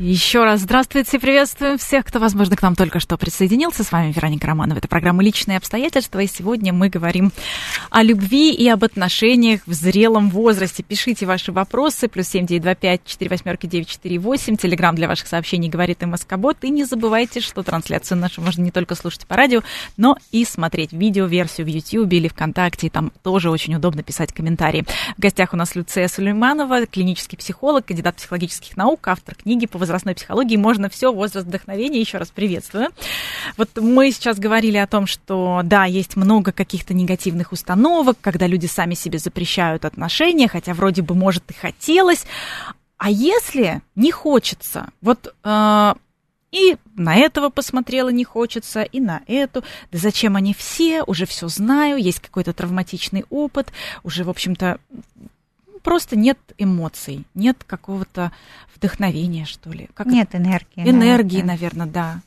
[0.00, 3.84] Еще раз здравствуйте, приветствуем всех, кто, возможно, к нам только что присоединился.
[3.84, 4.78] С вами Вероника Романова.
[4.78, 7.30] Это программа «Личные обстоятельства», и сегодня мы говорим
[7.90, 10.82] о любви и об отношениях в зрелом возрасте.
[10.82, 14.56] Пишите ваши вопросы, плюс семь девять два пять четыре восьмерки девять четыре восемь.
[14.56, 16.56] Телеграмм для ваших сообщений говорит МСК-бот.
[16.62, 19.62] И не забывайте, что трансляцию нашу можно не только слушать по радио,
[19.96, 22.88] но и смотреть видео-версию в YouTube или ВКонтакте.
[22.88, 24.84] И там тоже очень удобно писать комментарии.
[25.16, 30.14] В гостях у нас Люция Сулейманова, клинический психолог, кандидат психологических наук, автор книги по возрастной
[30.14, 32.00] психологии можно все, возраст вдохновения.
[32.00, 32.88] Еще раз приветствую.
[33.56, 38.66] Вот мы сейчас говорили о том, что да, есть много каких-то негативных установок, когда люди
[38.66, 42.24] сами себе запрещают отношения, хотя вроде бы, может, и хотелось.
[42.96, 45.94] А если не хочется, вот э,
[46.54, 49.64] и на этого посмотрела не хочется, и на эту.
[49.90, 51.02] Да зачем они все?
[51.02, 53.72] Уже все знаю, есть какой-то травматичный опыт,
[54.04, 54.78] уже, в общем-то,
[55.84, 58.32] просто нет эмоций, нет какого-то
[58.74, 59.88] вдохновения, что ли.
[59.94, 60.38] Как нет это?
[60.38, 60.90] энергии.
[60.90, 62.20] Энергии, наверное, да.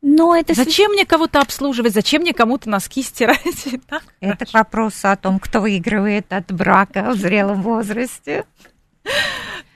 [0.00, 3.40] Но это зачем мне кого-то обслуживать, зачем мне кому-то носки стирать?
[3.88, 8.44] Так, это вопрос о том, кто выигрывает от брака в зрелом возрасте.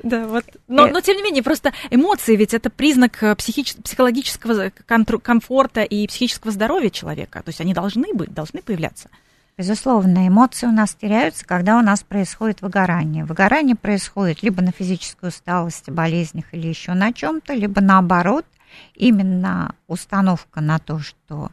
[0.03, 0.45] Да, вот.
[0.69, 0.93] Но, э.
[0.93, 3.75] но тем не менее, просто эмоции ведь это признак э, психич...
[3.75, 7.43] психологического комфорта и психического здоровья человека.
[7.43, 9.11] То есть они должны быть, должны появляться.
[9.59, 13.25] Безусловно, эмоции у нас теряются, когда у нас происходит выгорание.
[13.25, 18.47] Выгорание происходит либо на физической усталости, болезнях или еще на чем-то, либо наоборот,
[18.95, 21.51] именно установка на то, что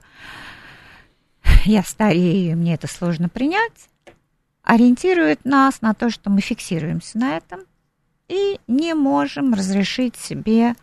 [1.66, 3.90] я старею, мне это сложно принять,
[4.62, 7.62] ориентирует нас на то, что мы фиксируемся на этом
[8.28, 10.76] и не можем разрешить себе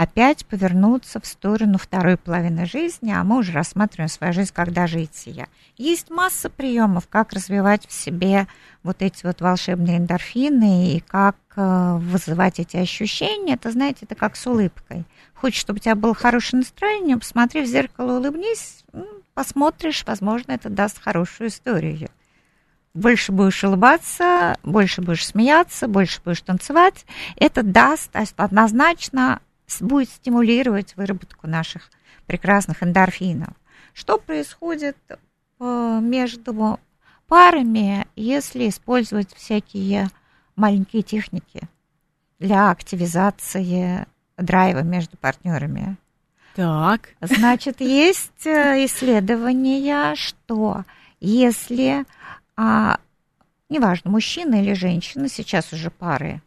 [0.00, 5.46] опять повернуться в сторону второй половины жизни, а мы уже рассматриваем свою жизнь как дожитие.
[5.76, 8.46] Есть масса приемов, как развивать в себе
[8.82, 13.54] вот эти вот волшебные эндорфины и как э, вызывать эти ощущения.
[13.54, 15.04] Это, знаете, это как с улыбкой.
[15.34, 18.84] Хочешь, чтобы у тебя было хорошее настроение, посмотри в зеркало, улыбнись,
[19.34, 22.08] посмотришь, возможно, это даст хорошую историю.
[22.94, 27.04] Больше будешь улыбаться, больше будешь смеяться, больше будешь танцевать.
[27.36, 29.40] Это даст однозначно
[29.80, 31.90] будет стимулировать выработку наших
[32.26, 33.54] прекрасных эндорфинов.
[33.92, 36.78] Что происходит э, между
[37.26, 40.08] парами, если использовать всякие
[40.56, 41.62] маленькие техники
[42.38, 44.06] для активизации
[44.36, 45.96] драйва между партнерами?
[46.54, 47.10] Так.
[47.20, 50.84] Значит, есть э, исследования, что
[51.20, 52.04] если,
[52.56, 52.98] а,
[53.68, 56.42] неважно, мужчина или женщина, сейчас уже пары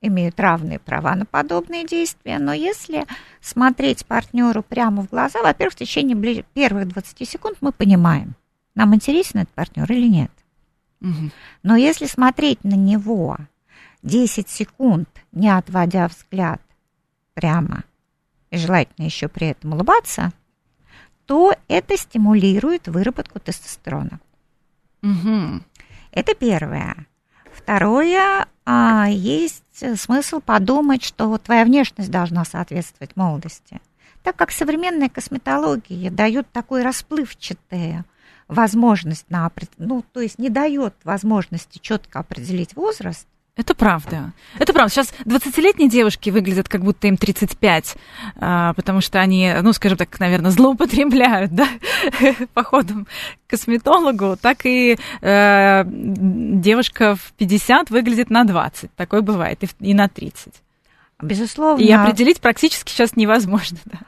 [0.00, 3.06] имеют равные права на подобные действия, но если
[3.40, 8.34] смотреть партнеру прямо в глаза, во-первых, в течение первых 20 секунд мы понимаем,
[8.74, 10.30] нам интересен этот партнер или нет.
[11.00, 11.30] Угу.
[11.62, 13.36] Но если смотреть на него
[14.02, 16.60] 10 секунд, не отводя взгляд
[17.34, 17.84] прямо,
[18.50, 20.32] и желательно еще при этом улыбаться,
[21.26, 24.18] то это стимулирует выработку тестостерона.
[25.02, 25.62] Угу.
[26.12, 27.06] Это первое.
[27.70, 29.62] Второе, а, есть
[29.96, 33.80] смысл подумать, что твоя внешность должна соответствовать молодости.
[34.24, 38.04] Так как современная косметология дает такой расплывчатую
[38.48, 43.28] возможность на, ну, то есть не дает возможности четко определить возраст,
[43.60, 44.32] это правда.
[44.58, 44.90] Это правда.
[44.90, 47.96] Сейчас 20-летние девушки выглядят, как будто им 35,
[48.36, 51.68] а, потому что они, ну, скажем так, наверное, злоупотребляют, да,
[52.54, 53.06] походом
[53.46, 58.94] к косметологу, так и э, девушка в 50 выглядит на 20.
[58.94, 60.54] Такое бывает, и, и на 30.
[61.22, 61.82] Безусловно.
[61.82, 63.98] И определить практически сейчас невозможно, да.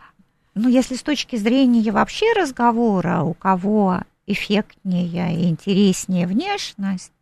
[0.55, 7.12] Ну, если с точки зрения вообще разговора, у кого эффектнее и интереснее внешность,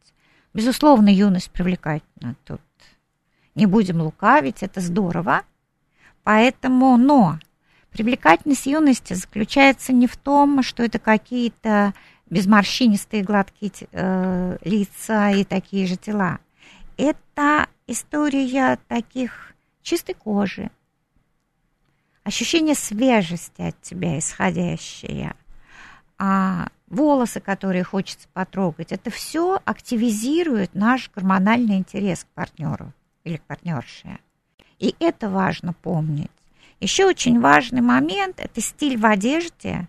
[0.52, 2.34] Безусловно, юность привлекательна.
[2.44, 2.60] Тут
[3.54, 5.42] не будем лукавить, это здорово.
[6.24, 7.38] Поэтому, но
[7.90, 11.94] привлекательность юности заключается не в том, что это какие-то
[12.28, 16.38] безморщинистые гладкие э, лица и такие же тела.
[16.96, 20.70] Это история таких чистой кожи,
[22.22, 25.34] ощущение свежести от тебя исходящее,
[26.18, 32.92] а, волосы, которые хочется потрогать, это все активизирует наш гормональный интерес к партнеру
[33.24, 34.18] или к партнерше.
[34.78, 36.30] И это важно помнить.
[36.80, 39.88] Еще очень важный момент– это стиль в одежде,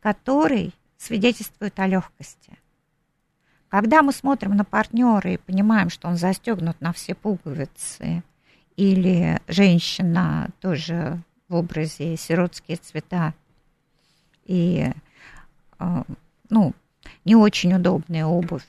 [0.00, 2.58] который свидетельствует о легкости.
[3.68, 8.24] Когда мы смотрим на партнера и понимаем, что он застегнут на все пуговицы,
[8.76, 13.34] или женщина тоже в образе сиротские цвета,
[14.44, 14.90] и
[16.48, 16.72] ну,
[17.24, 18.64] не очень удобная обувь,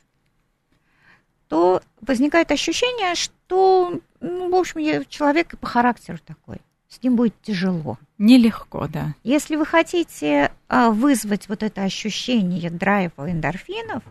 [1.47, 6.58] то возникает ощущение, что, ну, в общем, человек и по характеру такой.
[6.88, 7.97] С ним будет тяжело.
[8.17, 9.15] Нелегко, да.
[9.24, 14.04] Если вы хотите а, вызвать вот это ощущение драйва эндорфинов,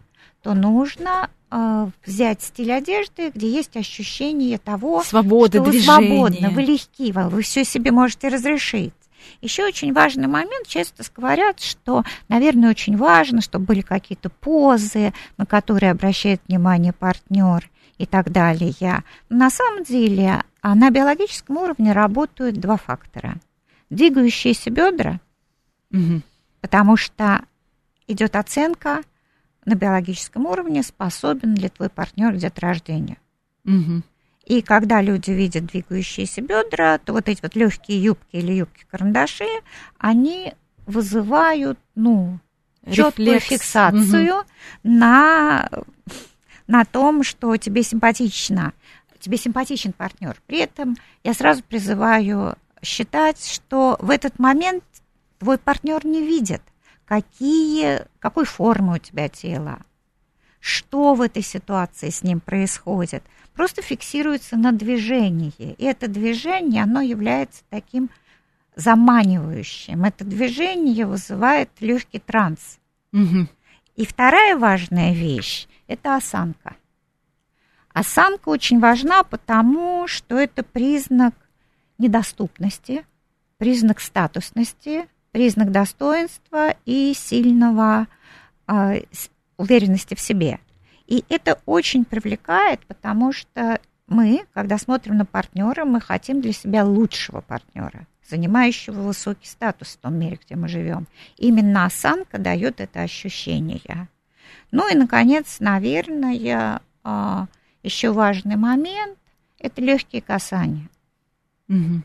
[0.42, 6.08] то нужно э, взять стиль одежды, где есть ощущение того, Свобода, что вы движения.
[6.08, 8.94] свободны, вы легки, вы все себе можете разрешить.
[9.40, 15.46] Еще очень важный момент, часто говорят, что, наверное, очень важно, чтобы были какие-то позы, на
[15.46, 19.04] которые обращает внимание партнер и так далее.
[19.28, 23.36] На самом деле а на биологическом уровне работают два фактора.
[23.88, 25.20] Двигающиеся бедра,
[25.90, 26.22] угу.
[26.60, 27.44] потому что
[28.06, 29.00] идет оценка
[29.64, 33.16] на биологическом уровне, способен ли твой партнер к деторождению.
[33.64, 34.02] Угу.
[34.50, 39.46] И когда люди видят двигающиеся бедра, то вот эти вот легкие юбки или юбки-карандаши,
[39.96, 40.54] они
[40.86, 42.40] вызывают, ну,
[42.90, 44.46] четкую фиксацию угу.
[44.82, 45.70] на,
[46.66, 48.72] на том, что тебе симпатично,
[49.20, 50.36] тебе симпатичен партнер.
[50.48, 54.82] При этом я сразу призываю считать, что в этот момент
[55.38, 56.62] твой партнер не видит,
[57.04, 59.78] какие, какой формы у тебя тело,
[60.58, 63.22] что в этой ситуации с ним происходит.
[63.60, 65.52] Просто фиксируется на движении.
[65.58, 68.08] И это движение, оно является таким
[68.74, 70.02] заманивающим.
[70.02, 72.78] Это движение вызывает легкий транс.
[73.12, 73.48] Угу.
[73.96, 76.74] И вторая важная вещь– это осанка.
[77.92, 81.34] Осанка очень важна, потому что это признак
[81.98, 83.04] недоступности,
[83.58, 88.06] признак статусности, признак достоинства и сильного
[88.66, 89.02] э,
[89.58, 90.60] уверенности в себе.
[91.10, 96.84] И это очень привлекает, потому что мы, когда смотрим на партнера, мы хотим для себя
[96.84, 101.08] лучшего партнера, занимающего высокий статус в том мире, где мы живем.
[101.36, 104.08] Именно осанка дает это ощущение.
[104.70, 107.48] Ну и, наконец, наверное, а,
[107.82, 109.18] еще важный момент–
[109.58, 110.88] это легкие касания.
[111.68, 112.02] Угу.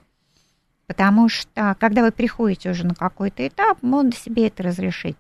[0.88, 5.18] Потому что, когда вы приходите уже на какой-то этап, можно себе это разрешить.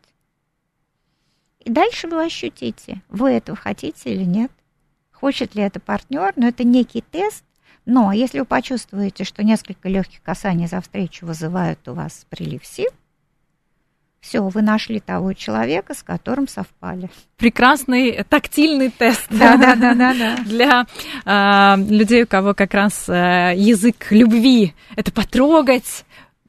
[1.65, 4.51] И дальше вы ощутите, вы этого хотите или нет.
[5.12, 7.43] Хочет ли это партнер, но это некий тест.
[7.86, 12.89] Но если вы почувствуете, что несколько легких касаний за встречу вызывают у вас прилив сил,
[14.21, 17.12] все, вы нашли того человека, с которым совпали.
[17.38, 19.28] Прекрасный тактильный тест.
[19.30, 20.36] Да, да, да, да, да.
[20.45, 20.88] Для
[21.25, 26.06] э, людей, у кого как раз э, язык любви это потрогать,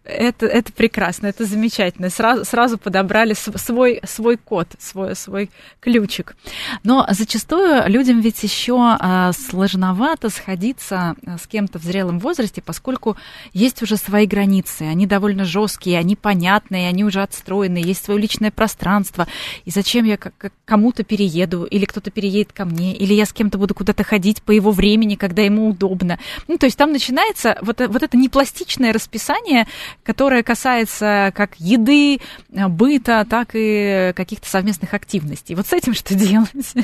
[0.06, 2.10] это, это прекрасно, это замечательно.
[2.10, 6.36] Сразу, сразу подобрали свой, свой код, свой, свой ключик.
[6.84, 13.16] Но зачастую людям ведь еще а, сложновато сходиться а, с кем-то в зрелом возрасте, поскольку
[13.52, 14.82] есть уже свои границы.
[14.82, 19.26] Они довольно жесткие, они понятные, они уже отстроены, есть свое личное пространство.
[19.64, 20.18] И зачем я
[20.64, 24.52] кому-то перееду, или кто-то переедет ко мне, или я с кем-то буду куда-то ходить по
[24.52, 26.18] его времени, когда ему удобно.
[26.48, 29.66] Ну, то есть там начинается вот, вот это непластичное расписание,
[30.02, 35.54] которая касается как еды, быта, так и каких-то совместных активностей.
[35.54, 36.74] Вот с этим что делать?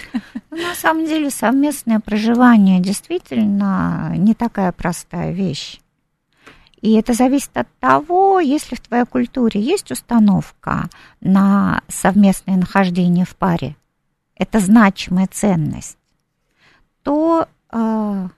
[0.51, 5.81] Ну, на самом деле совместное проживание действительно не такая простая вещь.
[6.83, 10.89] И это зависит от того, если в твоей культуре есть установка
[11.21, 13.77] на совместное нахождение в паре,
[14.35, 15.97] это значимая ценность,
[17.05, 18.29] то э,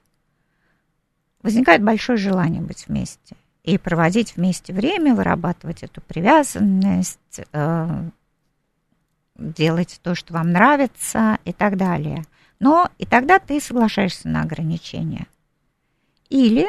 [1.41, 3.35] возникает большое желание быть вместе
[3.65, 8.09] и проводить вместе время, вырабатывать эту привязанность, э,
[9.35, 12.23] делать то, что вам нравится и так далее.
[12.59, 15.25] Но и тогда ты соглашаешься на ограничения.
[16.29, 16.67] Или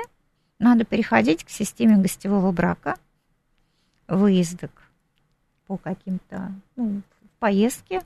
[0.59, 2.97] надо переходить к системе гостевого брака,
[4.09, 4.71] выездок
[5.67, 7.03] по каким-то ну,
[7.39, 8.01] поездке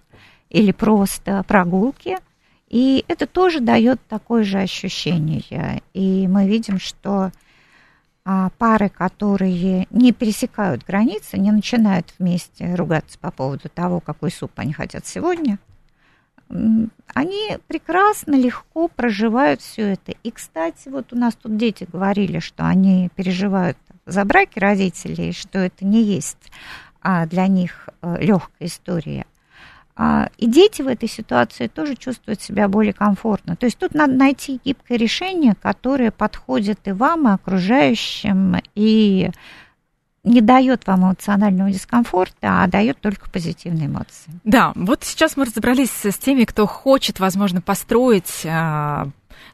[0.49, 2.19] или просто прогулки.
[2.69, 5.81] И это тоже дает такое же ощущение.
[5.95, 7.31] И мы видим, что
[8.59, 14.73] пары, которые не пересекают границы, не начинают вместе ругаться по поводу того, какой суп они
[14.73, 15.59] хотят сегодня,
[17.15, 20.13] они прекрасно, легко проживают все это.
[20.23, 25.59] И, кстати, вот у нас тут дети говорили, что они переживают за браки родителей, что
[25.59, 26.51] это не есть
[27.03, 29.27] а, для них э, легкая история.
[29.97, 33.57] А, и дети в этой ситуации тоже чувствуют себя более комфортно.
[33.57, 39.31] То есть тут надо найти гибкое решение, которое подходит и вам, и окружающим, и
[40.23, 44.33] не дает вам эмоционального дискомфорта, а дает только позитивные эмоции.
[44.45, 49.09] Да, вот сейчас мы разобрались с теми, кто хочет, возможно, построить а,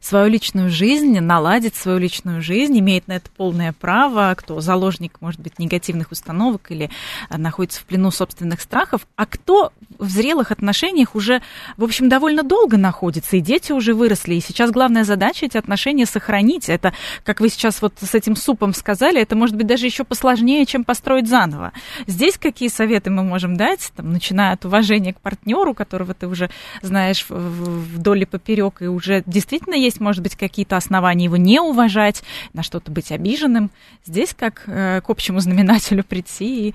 [0.06, 5.40] свою личную жизнь, наладить свою личную жизнь, имеет на это полное право, кто заложник, может
[5.40, 6.90] быть, негативных установок или
[7.28, 11.42] э, находится в плену собственных страхов, а кто в зрелых отношениях уже,
[11.76, 16.06] в общем, довольно долго находится, и дети уже выросли, и сейчас главная задача эти отношения
[16.06, 16.68] сохранить.
[16.68, 16.92] Это,
[17.24, 20.84] как вы сейчас вот с этим супом сказали, это может быть даже еще посложнее, чем
[20.84, 21.72] построить заново.
[22.06, 26.50] Здесь какие советы мы можем дать, там, начиная от уважения к партнеру, которого ты уже
[26.82, 32.22] знаешь вдоль и поперек, и уже действительно есть, может быть, какие-то основания его не уважать,
[32.52, 33.70] на что-то быть обиженным.
[34.04, 36.74] Здесь как э, к общему знаменателю прийти и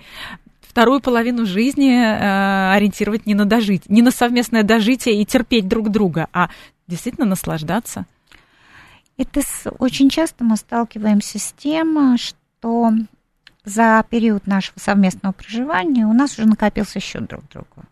[0.61, 5.89] вторую половину жизни э, ориентировать не на дожить, не на совместное дожитие и терпеть друг
[5.89, 6.49] друга, а
[6.87, 8.05] действительно наслаждаться.
[9.17, 12.91] Это с, очень часто мы сталкиваемся с тем, что
[13.65, 17.85] за период нашего совместного проживания у нас уже накопился счет друг другу.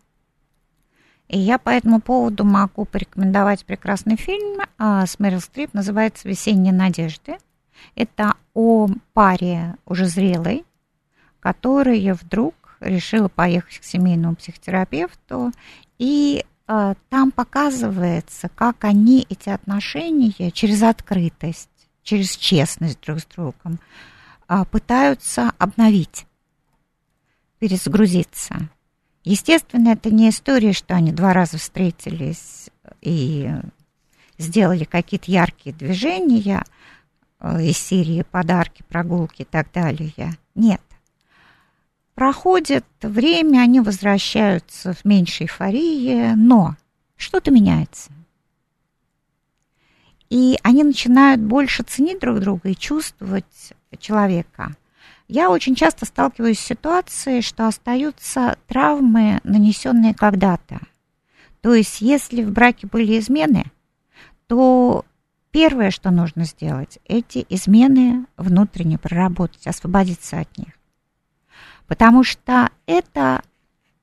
[1.30, 6.72] И я по этому поводу могу порекомендовать прекрасный фильм а, с Мэрил Стрип, называется «Весенние
[6.72, 7.38] надежды».
[7.94, 10.64] Это о паре уже зрелой,
[11.38, 15.52] которая вдруг решила поехать к семейному психотерапевту,
[15.98, 21.70] и а, там показывается, как они эти отношения через открытость,
[22.02, 23.78] через честность друг с другом
[24.48, 26.26] а, пытаются обновить,
[27.60, 28.68] перезагрузиться.
[29.24, 32.70] Естественно, это не история, что они два раза встретились
[33.02, 33.50] и
[34.38, 36.64] сделали какие-то яркие движения
[37.38, 40.38] э, из серии подарки, прогулки и так далее.
[40.54, 40.80] Нет.
[42.14, 46.76] Проходит время, они возвращаются в меньшей эйфории, но
[47.16, 48.10] что-то меняется.
[50.30, 54.76] И они начинают больше ценить друг друга и чувствовать человека.
[55.32, 60.80] Я очень часто сталкиваюсь с ситуацией, что остаются травмы, нанесенные когда-то.
[61.60, 63.66] То есть, если в браке были измены,
[64.48, 65.04] то
[65.52, 70.72] первое, что нужно сделать, эти измены внутренне проработать, освободиться от них.
[71.86, 73.42] Потому что это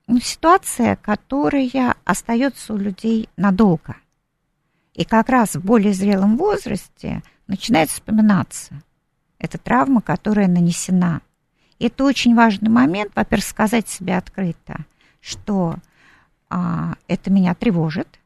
[0.08, 3.98] ну, ситуация, которая остается у людей надолго.
[4.94, 8.82] И как раз в более зрелом возрасте начинает вспоминаться–
[9.40, 11.22] это травма, которая нанесена.
[11.80, 14.86] Это очень важный момент, во-первых, сказать себе открыто,
[15.22, 15.76] что
[16.50, 18.20] а, это меня тревожит,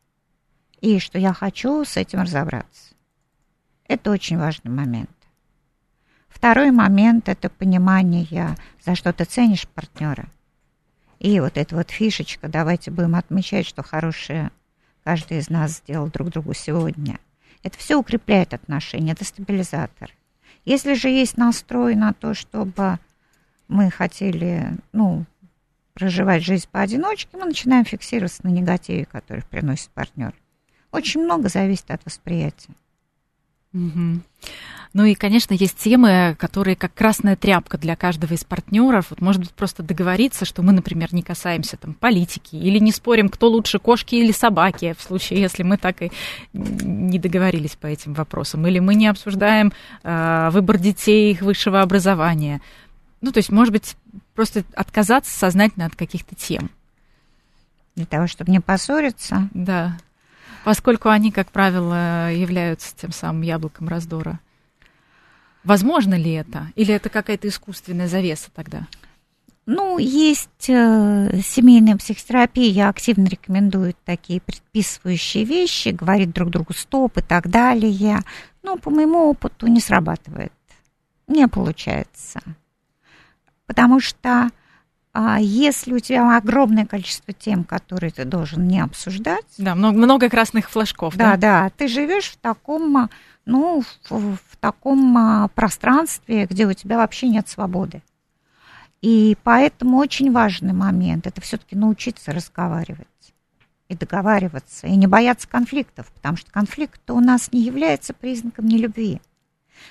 [0.80, 2.94] и что я хочу с этим разобраться.
[3.88, 5.10] Это очень важный момент.
[6.30, 10.28] Второй момент– это понимание, за что ты ценишь партнера.
[11.20, 14.50] И вот эта вот фишечка, давайте будем отмечать, что хорошее
[15.04, 17.20] каждый из нас сделал друг другу сегодня.
[17.64, 20.12] Это все укрепляет отношения, это стабилизатор.
[20.66, 23.00] Если же есть настрой на то, чтобы
[23.68, 25.26] мы хотели, ну,
[25.94, 30.34] проживать жизнь поодиночке, мы начинаем фиксироваться на негативе, который приносит партнер.
[30.92, 32.74] Очень много зависит от восприятия.
[33.74, 34.22] Угу.
[34.94, 39.08] Ну и, конечно, есть темы, которые как красная тряпка для каждого из партнеров.
[39.10, 43.30] Вот, может быть, просто договориться, что мы, например, не касаемся там политики или не спорим,
[43.30, 46.12] кто лучше, кошки или собаки, в случае, если мы так и
[46.54, 48.68] не договорились по этим вопросам.
[48.68, 49.72] Или мы не обсуждаем
[50.04, 52.62] э, выбор детей, их высшего образования.
[53.22, 53.96] Ну, то есть, может быть,
[54.36, 56.70] просто отказаться сознательно от каких-то тем.
[57.96, 59.48] Для того, чтобы не поссориться.
[59.54, 59.98] Да
[60.64, 64.40] поскольку они, как правило, являются тем самым яблоком раздора.
[65.64, 66.68] Возможно ли это?
[66.76, 68.88] Или это какая-то искусственная завеса тогда?
[69.68, 77.20] Ну, есть э, семейная психотерапия, я активно рекомендую такие предписывающие вещи, говорить друг другу стоп
[77.20, 78.20] и так далее.
[78.64, 80.52] Но по моему опыту не срабатывает,
[81.28, 82.42] не получается.
[83.68, 84.50] Потому что
[85.14, 89.46] а если у тебя огромное количество тем, которые ты должен не обсуждать.
[89.58, 91.18] Да, много, много красных флажков.
[91.18, 91.70] Да, да, да.
[91.70, 93.10] Ты живешь в таком,
[93.46, 98.02] ну, в, в таком а, пространстве, где у тебя вообще нет свободы.
[99.02, 103.08] И поэтому очень важный момент это все-таки научиться разговаривать
[103.90, 109.22] и договариваться, и не бояться конфликтов, потому что конфликт у нас не является признаком нелюбви.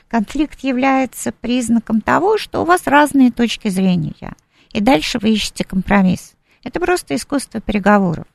[0.09, 4.35] Конфликт является признаком того, что у вас разные точки зрения–
[4.73, 6.35] и дальше вы ищете компромисс.
[6.63, 8.27] Это просто искусство переговоров.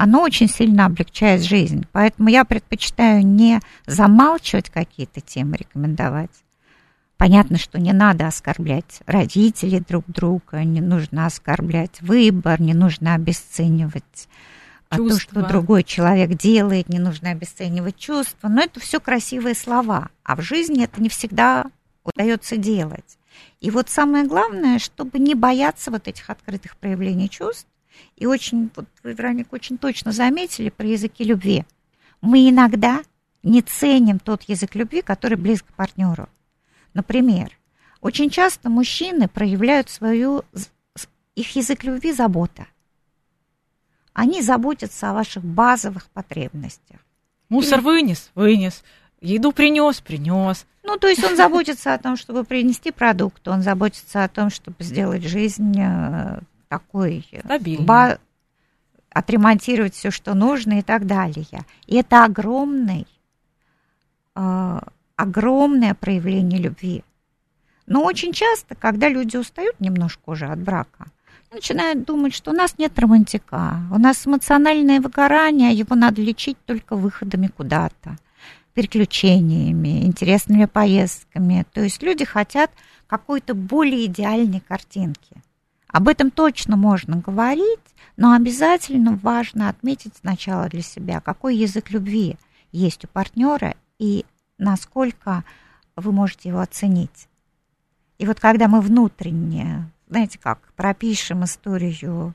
[0.00, 1.84] Оно очень сильно облегчает жизнь.
[1.90, 6.30] Поэтому я предпочитаю не замалчивать какие-то темы, рекомендовать.
[7.16, 14.28] Понятно, что не надо оскорблять родителей друг друга, не нужно оскорблять выбор, не нужно обесценивать
[14.88, 15.08] чувства.
[15.08, 18.46] то, что другой человек делает, не нужно обесценивать чувства.
[18.46, 20.10] Но это все красивые слова.
[20.22, 21.64] А в жизни это не всегда
[22.04, 23.18] удается делать.
[23.58, 27.66] И вот самое главное, чтобы не бояться вот этих открытых проявлений чувств.
[28.16, 31.64] И очень, вот вы, Вероника, очень точно заметили про языки любви.
[32.20, 33.02] Мы иногда
[33.42, 36.28] не ценим тот язык любви, который близок к партнеру.
[36.94, 37.56] Например,
[38.00, 40.44] очень часто мужчины проявляют свою,
[41.34, 42.66] их язык любви– забота.
[44.12, 46.98] Они заботятся о ваших базовых потребностях.
[47.48, 48.82] Мусор вынес, вынес.
[49.20, 50.66] Еду принес, принес.
[50.82, 54.76] Ну, то есть он заботится о том, чтобы принести продукт, он заботится о том, чтобы
[54.80, 57.26] сделать жизнь э, такой...
[57.32, 57.40] Э.
[57.84, 58.18] Ба-
[59.10, 61.64] отремонтировать все, что нужно и так далее.
[61.86, 63.06] И это огромный,
[64.36, 64.80] э,
[65.16, 67.02] огромное проявление любви.
[67.86, 71.06] Но очень часто, когда люди устают немножко уже от брака,
[71.50, 76.94] начинают думать, что у нас нет романтика, у нас эмоциональное выгорание, его надо лечить только
[76.94, 78.18] выходами куда-то,
[78.74, 81.64] переключениями, интересными поездками.
[81.72, 82.70] То есть люди хотят
[83.06, 85.42] какой-то более идеальной картинки.
[85.88, 87.80] Об этом точно можно говорить,
[88.16, 92.36] но обязательно важно отметить сначала для себя, какой язык любви
[92.72, 94.26] есть у партнера и
[94.58, 95.44] насколько
[95.96, 97.28] вы можете его оценить.
[98.18, 102.34] И вот когда мы внутренне, знаете как, пропишем историю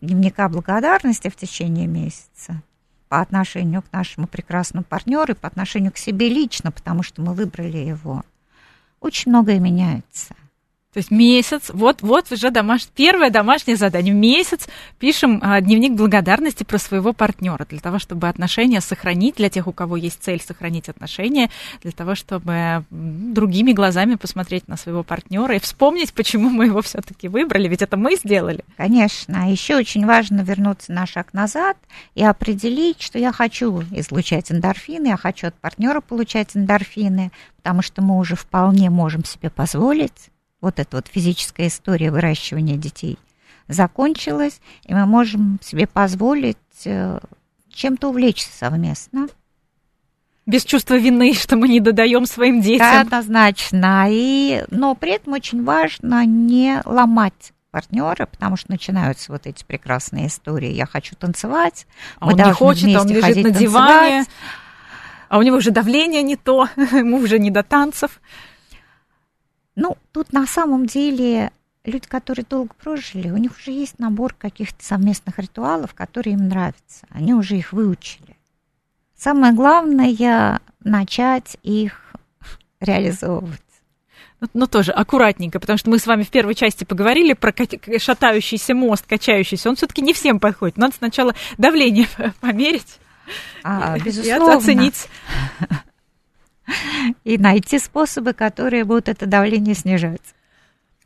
[0.00, 2.62] дневника благодарности в течение месяца
[3.08, 7.32] по отношению к нашему прекрасному партнеру и по отношению к себе лично, потому что мы
[7.32, 8.24] выбрали его,
[9.00, 10.34] очень многое меняется.
[10.94, 12.86] То есть месяц, вот, вот уже домаш...
[12.94, 14.14] первое домашнее задание.
[14.14, 14.68] Месяц
[15.00, 19.72] пишем а, дневник благодарности про своего партнера для того, чтобы отношения сохранить, для тех, у
[19.72, 21.50] кого есть цель сохранить отношения,
[21.82, 27.26] для того, чтобы другими глазами посмотреть на своего партнера и вспомнить, почему мы его все-таки
[27.26, 28.64] выбрали, ведь это мы сделали.
[28.76, 31.76] Конечно, а еще очень важно вернуться на шаг назад
[32.14, 38.00] и определить, что я хочу излучать эндорфины, я хочу от партнера получать эндорфины, потому что
[38.00, 40.30] мы уже вполне можем себе позволить
[40.64, 43.18] вот эта вот физическая история выращивания детей
[43.68, 47.18] закончилась, и мы можем себе позволить э,
[47.70, 49.28] чем-то увлечься совместно.
[50.46, 52.86] Без чувства вины, что мы не додаем своим детям.
[52.90, 54.06] Да, однозначно.
[54.10, 60.28] И, но при этом очень важно не ломать партнера, потому что начинаются вот эти прекрасные
[60.28, 60.70] истории.
[60.70, 61.86] Я хочу танцевать,
[62.20, 64.24] а мы он не хочет, а он лежит на диване,
[65.28, 68.20] а у него уже давление не то, ему уже не до танцев.
[69.76, 71.50] Ну, тут на самом деле
[71.84, 77.06] люди, которые долго прожили, у них уже есть набор каких-то совместных ритуалов, которые им нравятся.
[77.10, 78.36] Они уже их выучили.
[79.16, 82.00] Самое главное начать их
[82.80, 83.60] реализовывать.
[84.40, 87.52] Но, но тоже аккуратненько, потому что мы с вами в первой части поговорили про
[87.98, 89.70] шатающийся мост, качающийся.
[89.70, 90.76] Он все-таки не всем подходит.
[90.76, 92.08] Надо сначала давление
[92.40, 92.98] померить
[93.62, 94.52] а, безусловно.
[94.52, 95.08] и оценить
[97.24, 100.22] и найти способы, которые будут это давление снижать.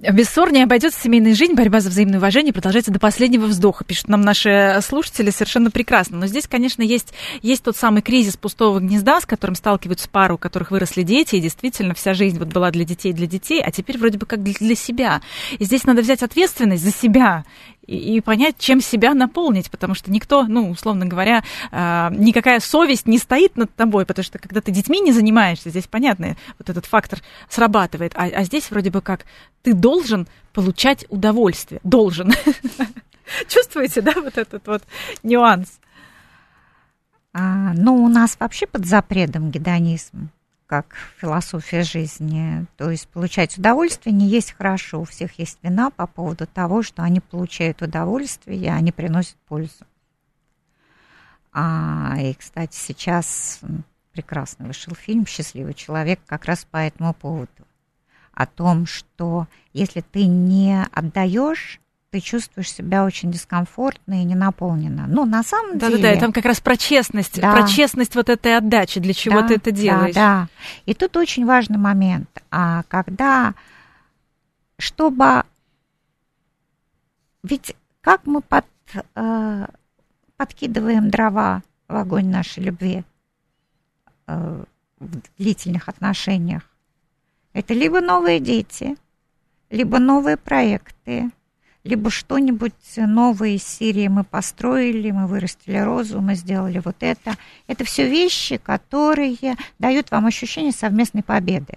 [0.00, 4.06] Без ссор не обойдется семейная жизнь, борьба за взаимное уважение продолжается до последнего вздоха, пишут
[4.06, 6.18] нам наши слушатели совершенно прекрасно.
[6.18, 10.38] Но здесь, конечно, есть, есть тот самый кризис пустого гнезда, с которым сталкиваются пары, у
[10.38, 13.98] которых выросли дети, и действительно вся жизнь вот была для детей, для детей, а теперь
[13.98, 15.20] вроде бы как для, себя.
[15.58, 17.44] И здесь надо взять ответственность за себя
[17.88, 23.06] и, и понять, чем себя наполнить, потому что никто, ну, условно говоря, э, никакая совесть
[23.06, 26.86] не стоит над тобой, потому что когда ты детьми не занимаешься, здесь понятно, вот этот
[26.86, 29.24] фактор срабатывает, а, а здесь вроде бы как
[29.62, 32.32] ты должен получать удовольствие, должен.
[33.48, 34.82] Чувствуете, да, вот этот вот
[35.22, 35.80] нюанс?
[37.32, 40.30] А, ну, у нас вообще под запретом гедонизм
[40.68, 42.66] как философия жизни.
[42.76, 45.00] То есть получать удовольствие не есть хорошо.
[45.00, 49.86] У всех есть вина по поводу того, что они получают удовольствие, и они приносят пользу.
[51.52, 53.60] А, и, кстати, сейчас
[54.12, 57.50] прекрасно вышел фильм «Счастливый человек» как раз по этому поводу.
[58.34, 65.06] О том, что если ты не отдаешь ты чувствуешь себя очень дискомфортно и ненаполненно.
[65.06, 66.02] Ну, на самом да, деле...
[66.02, 67.52] Да-да-да, там как раз про честность, да.
[67.52, 70.14] про честность вот этой отдачи, для чего да, ты это делаешь.
[70.14, 70.48] Да, да.
[70.86, 72.28] И тут очень важный момент.
[72.50, 73.54] А когда,
[74.78, 75.42] чтобы...
[77.42, 78.64] Ведь как мы под,
[79.14, 79.66] э,
[80.36, 83.04] подкидываем дрова в огонь нашей любви
[84.26, 84.64] э,
[84.98, 86.62] в длительных отношениях?
[87.52, 88.96] Это либо новые дети,
[89.68, 91.30] либо новые проекты,
[91.88, 97.34] либо что-нибудь новое из серии мы построили, мы вырастили розу, мы сделали вот это.
[97.66, 101.74] Это все вещи, которые дают вам ощущение совместной победы.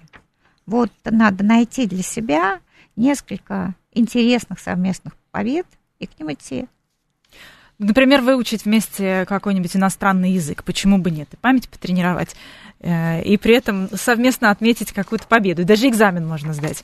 [0.66, 2.60] Вот надо найти для себя
[2.96, 5.66] несколько интересных совместных побед
[6.00, 6.68] и к ним идти.
[7.80, 10.64] Например, выучить вместе какой-нибудь иностранный язык.
[10.64, 11.30] Почему бы нет?
[11.34, 12.36] И память потренировать.
[12.80, 15.66] Э, и при этом совместно отметить какую-то победу.
[15.66, 16.84] Даже экзамен можно сдать.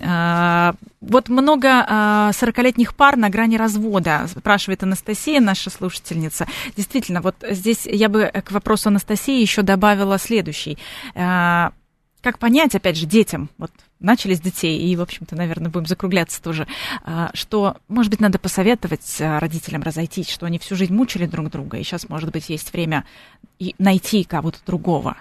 [0.00, 6.46] А, вот много 40-летних пар на грани развода, спрашивает Анастасия, наша слушательница.
[6.76, 10.78] Действительно, вот здесь я бы к вопросу Анастасии еще добавила следующий.
[11.14, 16.40] Как понять, опять же, детям, вот начали с детей, и, в общем-то, наверное, будем закругляться
[16.40, 16.68] тоже,
[17.34, 21.82] что, может быть, надо посоветовать родителям разойтись, что они всю жизнь мучили друг друга, и
[21.82, 23.04] сейчас, может быть, есть время
[23.78, 25.16] найти кого-то другого.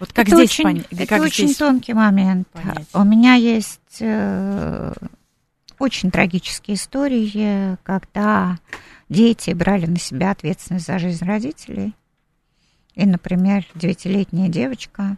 [0.00, 0.84] Вот как это здесь очень, пон...
[0.90, 2.46] Это как очень здесь тонкий момент.
[2.48, 2.86] Понять?
[2.92, 4.92] У меня есть э,
[5.78, 8.58] очень трагические истории, когда
[9.08, 11.94] дети брали на себя ответственность за жизнь родителей.
[12.94, 15.16] И, например, девятилетняя девочка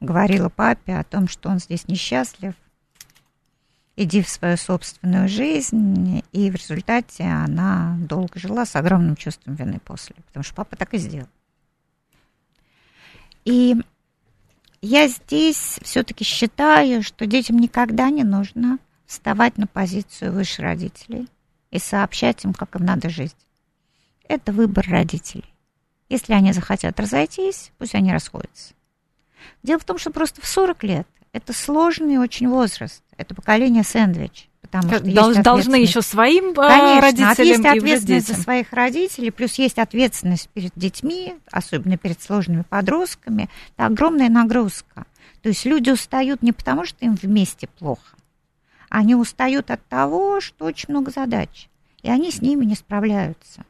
[0.00, 2.54] говорила папе о том, что он здесь несчастлив,
[3.96, 9.80] иди в свою собственную жизнь, и в результате она долго жила с огромным чувством вины
[9.82, 11.28] после, потому что папа так и сделал.
[13.44, 13.76] И
[14.80, 21.28] я здесь все-таки считаю, что детям никогда не нужно вставать на позицию выше родителей
[21.70, 23.36] и сообщать им, как им надо жить.
[24.26, 25.54] Это выбор родителей.
[26.08, 28.74] Если они захотят разойтись, пусть они расходятся.
[29.62, 33.02] Дело в том, что просто в 40 лет это сложный очень возраст.
[33.16, 34.48] Это поколение сэндвич.
[34.82, 39.54] Потому что Долж, должны еще своим э, Конечно, родителям есть ответственность за своих родителей, плюс
[39.54, 43.48] есть ответственность перед детьми, особенно перед сложными подростками.
[43.76, 45.06] Это огромная нагрузка.
[45.42, 48.16] То есть люди устают не потому, что им вместе плохо,
[48.88, 51.68] они устают от того, что очень много задач,
[52.02, 53.64] и они с ними не справляются.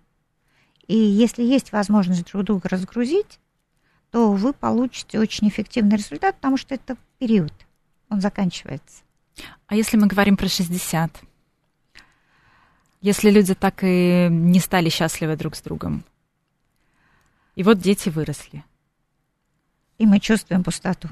[0.87, 3.41] И если есть возможность друг друга разгрузить,
[4.11, 7.53] то вы получите очень эффективный результат, потому что это период,
[8.09, 9.03] он заканчивается.
[9.67, 11.23] А если мы говорим про 60?
[13.01, 16.05] Если люди так и не стали счастливы друг с другом?
[17.55, 18.65] И вот дети выросли.
[19.99, 21.09] И мы чувствуем пустоту.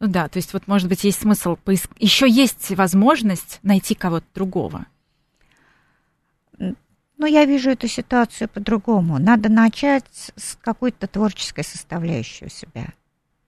[0.00, 1.90] Ну да, то есть вот, может быть, есть смысл, поиск...
[1.98, 4.86] еще есть возможность найти кого-то другого.
[6.58, 9.18] Но я вижу эту ситуацию по-другому.
[9.18, 12.88] Надо начать с какой-то творческой составляющей у себя.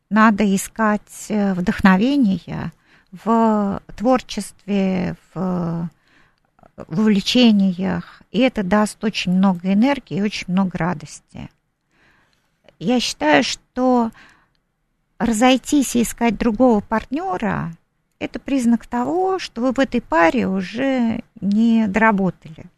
[0.08, 2.72] Надо искать э, вдохновение
[3.12, 5.88] в творчестве, в,
[6.76, 8.22] в увлечениях.
[8.30, 11.50] И это даст очень много энергии и очень много радости.
[12.78, 14.10] Я считаю, что
[15.18, 17.72] разойтись и искать другого партнера–
[18.20, 22.66] это признак того, что вы в этой паре уже не доработали–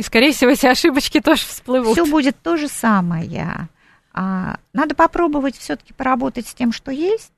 [0.00, 1.92] и, скорее всего, эти ошибочки тоже всплывут.
[1.92, 3.68] Все будет то же самое.
[4.14, 7.32] А, надо попробовать все-таки поработать с тем, что есть,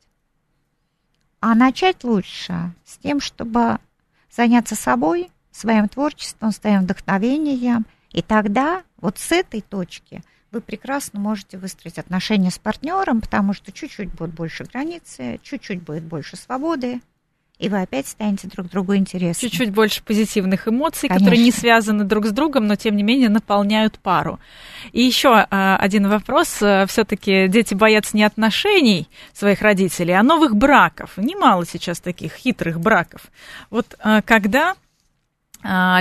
[1.43, 3.78] а начать лучше с тем, чтобы
[4.30, 7.84] заняться собой, своим творчеством, своим вдохновением.
[8.12, 10.22] И тогда вот с этой точки
[10.53, 16.05] вы прекрасно можете выстроить отношения с партнером, потому что чуть-чуть будет больше границы, чуть-чуть будет
[16.05, 17.01] больше свободы,
[17.62, 19.48] и вы опять станете друг другу интересны.
[19.48, 21.26] Чуть-чуть больше позитивных эмоций, Конечно.
[21.26, 24.40] которые не связаны друг с другом, но тем не менее наполняют пару.
[24.90, 26.58] И еще а, один вопрос.
[26.60, 31.12] А, Все-таки дети боятся не отношений своих родителей, а новых браков.
[31.16, 33.30] Немало сейчас таких хитрых браков.
[33.70, 34.74] Вот а, когда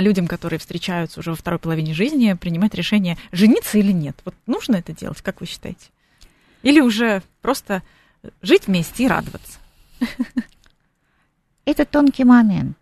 [0.00, 4.16] людям, которые встречаются уже во второй половине жизни, принимать решение, жениться или нет.
[4.24, 5.86] Вот нужно это делать, как вы считаете?
[6.64, 7.84] Или уже просто
[8.42, 9.60] жить вместе и радоваться?
[11.64, 12.76] Это тонкий момент.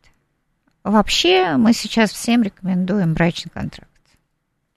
[0.83, 3.91] Вообще мы сейчас всем рекомендуем брачный контракт.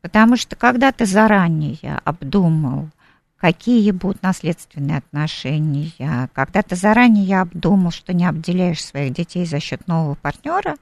[0.01, 2.89] Потому что когда ты заранее обдумал,
[3.37, 9.87] какие будут наследственные отношения, когда ты заранее обдумал, что не обделяешь своих детей за счет
[9.87, 10.75] нового партнера,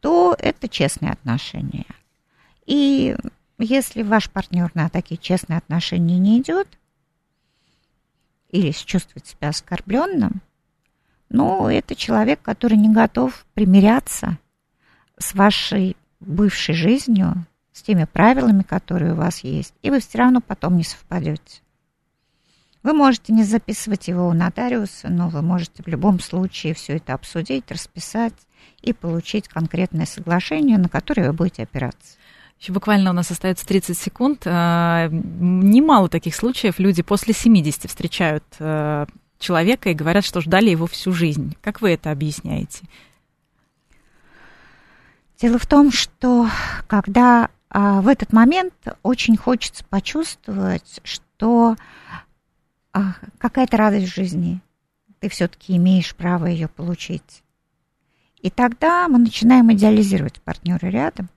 [0.00, 1.86] то это честные отношения.
[2.66, 3.16] И
[3.58, 6.68] если ваш партнер на такие честные отношения не идет,
[8.50, 10.40] или чувствует себя оскорбленным,
[11.30, 14.38] ну, это человек, который не готов примиряться
[15.16, 20.40] с вашей бывшей жизнью, с теми правилами, которые у вас есть, и вы все равно
[20.40, 21.62] потом не совпадете.
[22.82, 27.14] Вы можете не записывать его у нотариуса, но вы можете в любом случае все это
[27.14, 28.34] обсудить, расписать
[28.80, 32.16] и получить конкретное соглашение, на которое вы будете опираться.
[32.58, 34.42] Еще буквально у нас остается 30 секунд.
[34.46, 39.06] А, немало таких случаев люди после 70 встречают а,
[39.40, 41.56] человека и говорят, что ждали его всю жизнь.
[41.62, 42.84] Как вы это объясняете?
[45.40, 46.48] Дело в том, что
[46.86, 51.76] когда а, в этот момент очень хочется почувствовать, что
[52.92, 54.60] а, какая-то радость в жизни,
[55.18, 57.42] ты все-таки имеешь право ее получить.
[58.42, 61.28] И тогда мы начинаем идеализировать партнера рядом,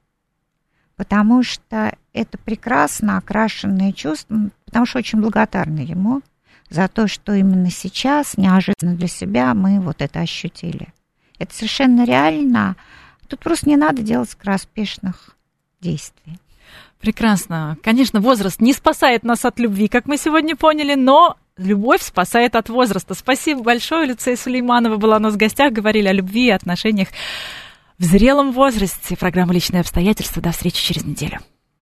[0.95, 6.21] потому что это прекрасно окрашенные чувства, потому что очень благодарны ему–
[6.73, 10.87] за то, что именно сейчас, неожиданно для себя, мы вот это ощутили.
[11.37, 12.75] Это совершенно реально.
[13.27, 15.37] Тут просто не надо делать скороспешных
[15.81, 16.39] действий.
[16.99, 17.77] Прекрасно.
[17.83, 22.69] Конечно, возраст не спасает нас от любви, как мы сегодня поняли, но любовь спасает от
[22.69, 23.13] возраста.
[23.13, 27.09] Спасибо большое, Люция Сулейманова была у нас в гостях, говорили о любви и отношениях
[27.99, 29.15] в зрелом возрасте.
[29.15, 30.41] Программа «Личные обстоятельства».
[30.41, 31.39] До встречи через неделю.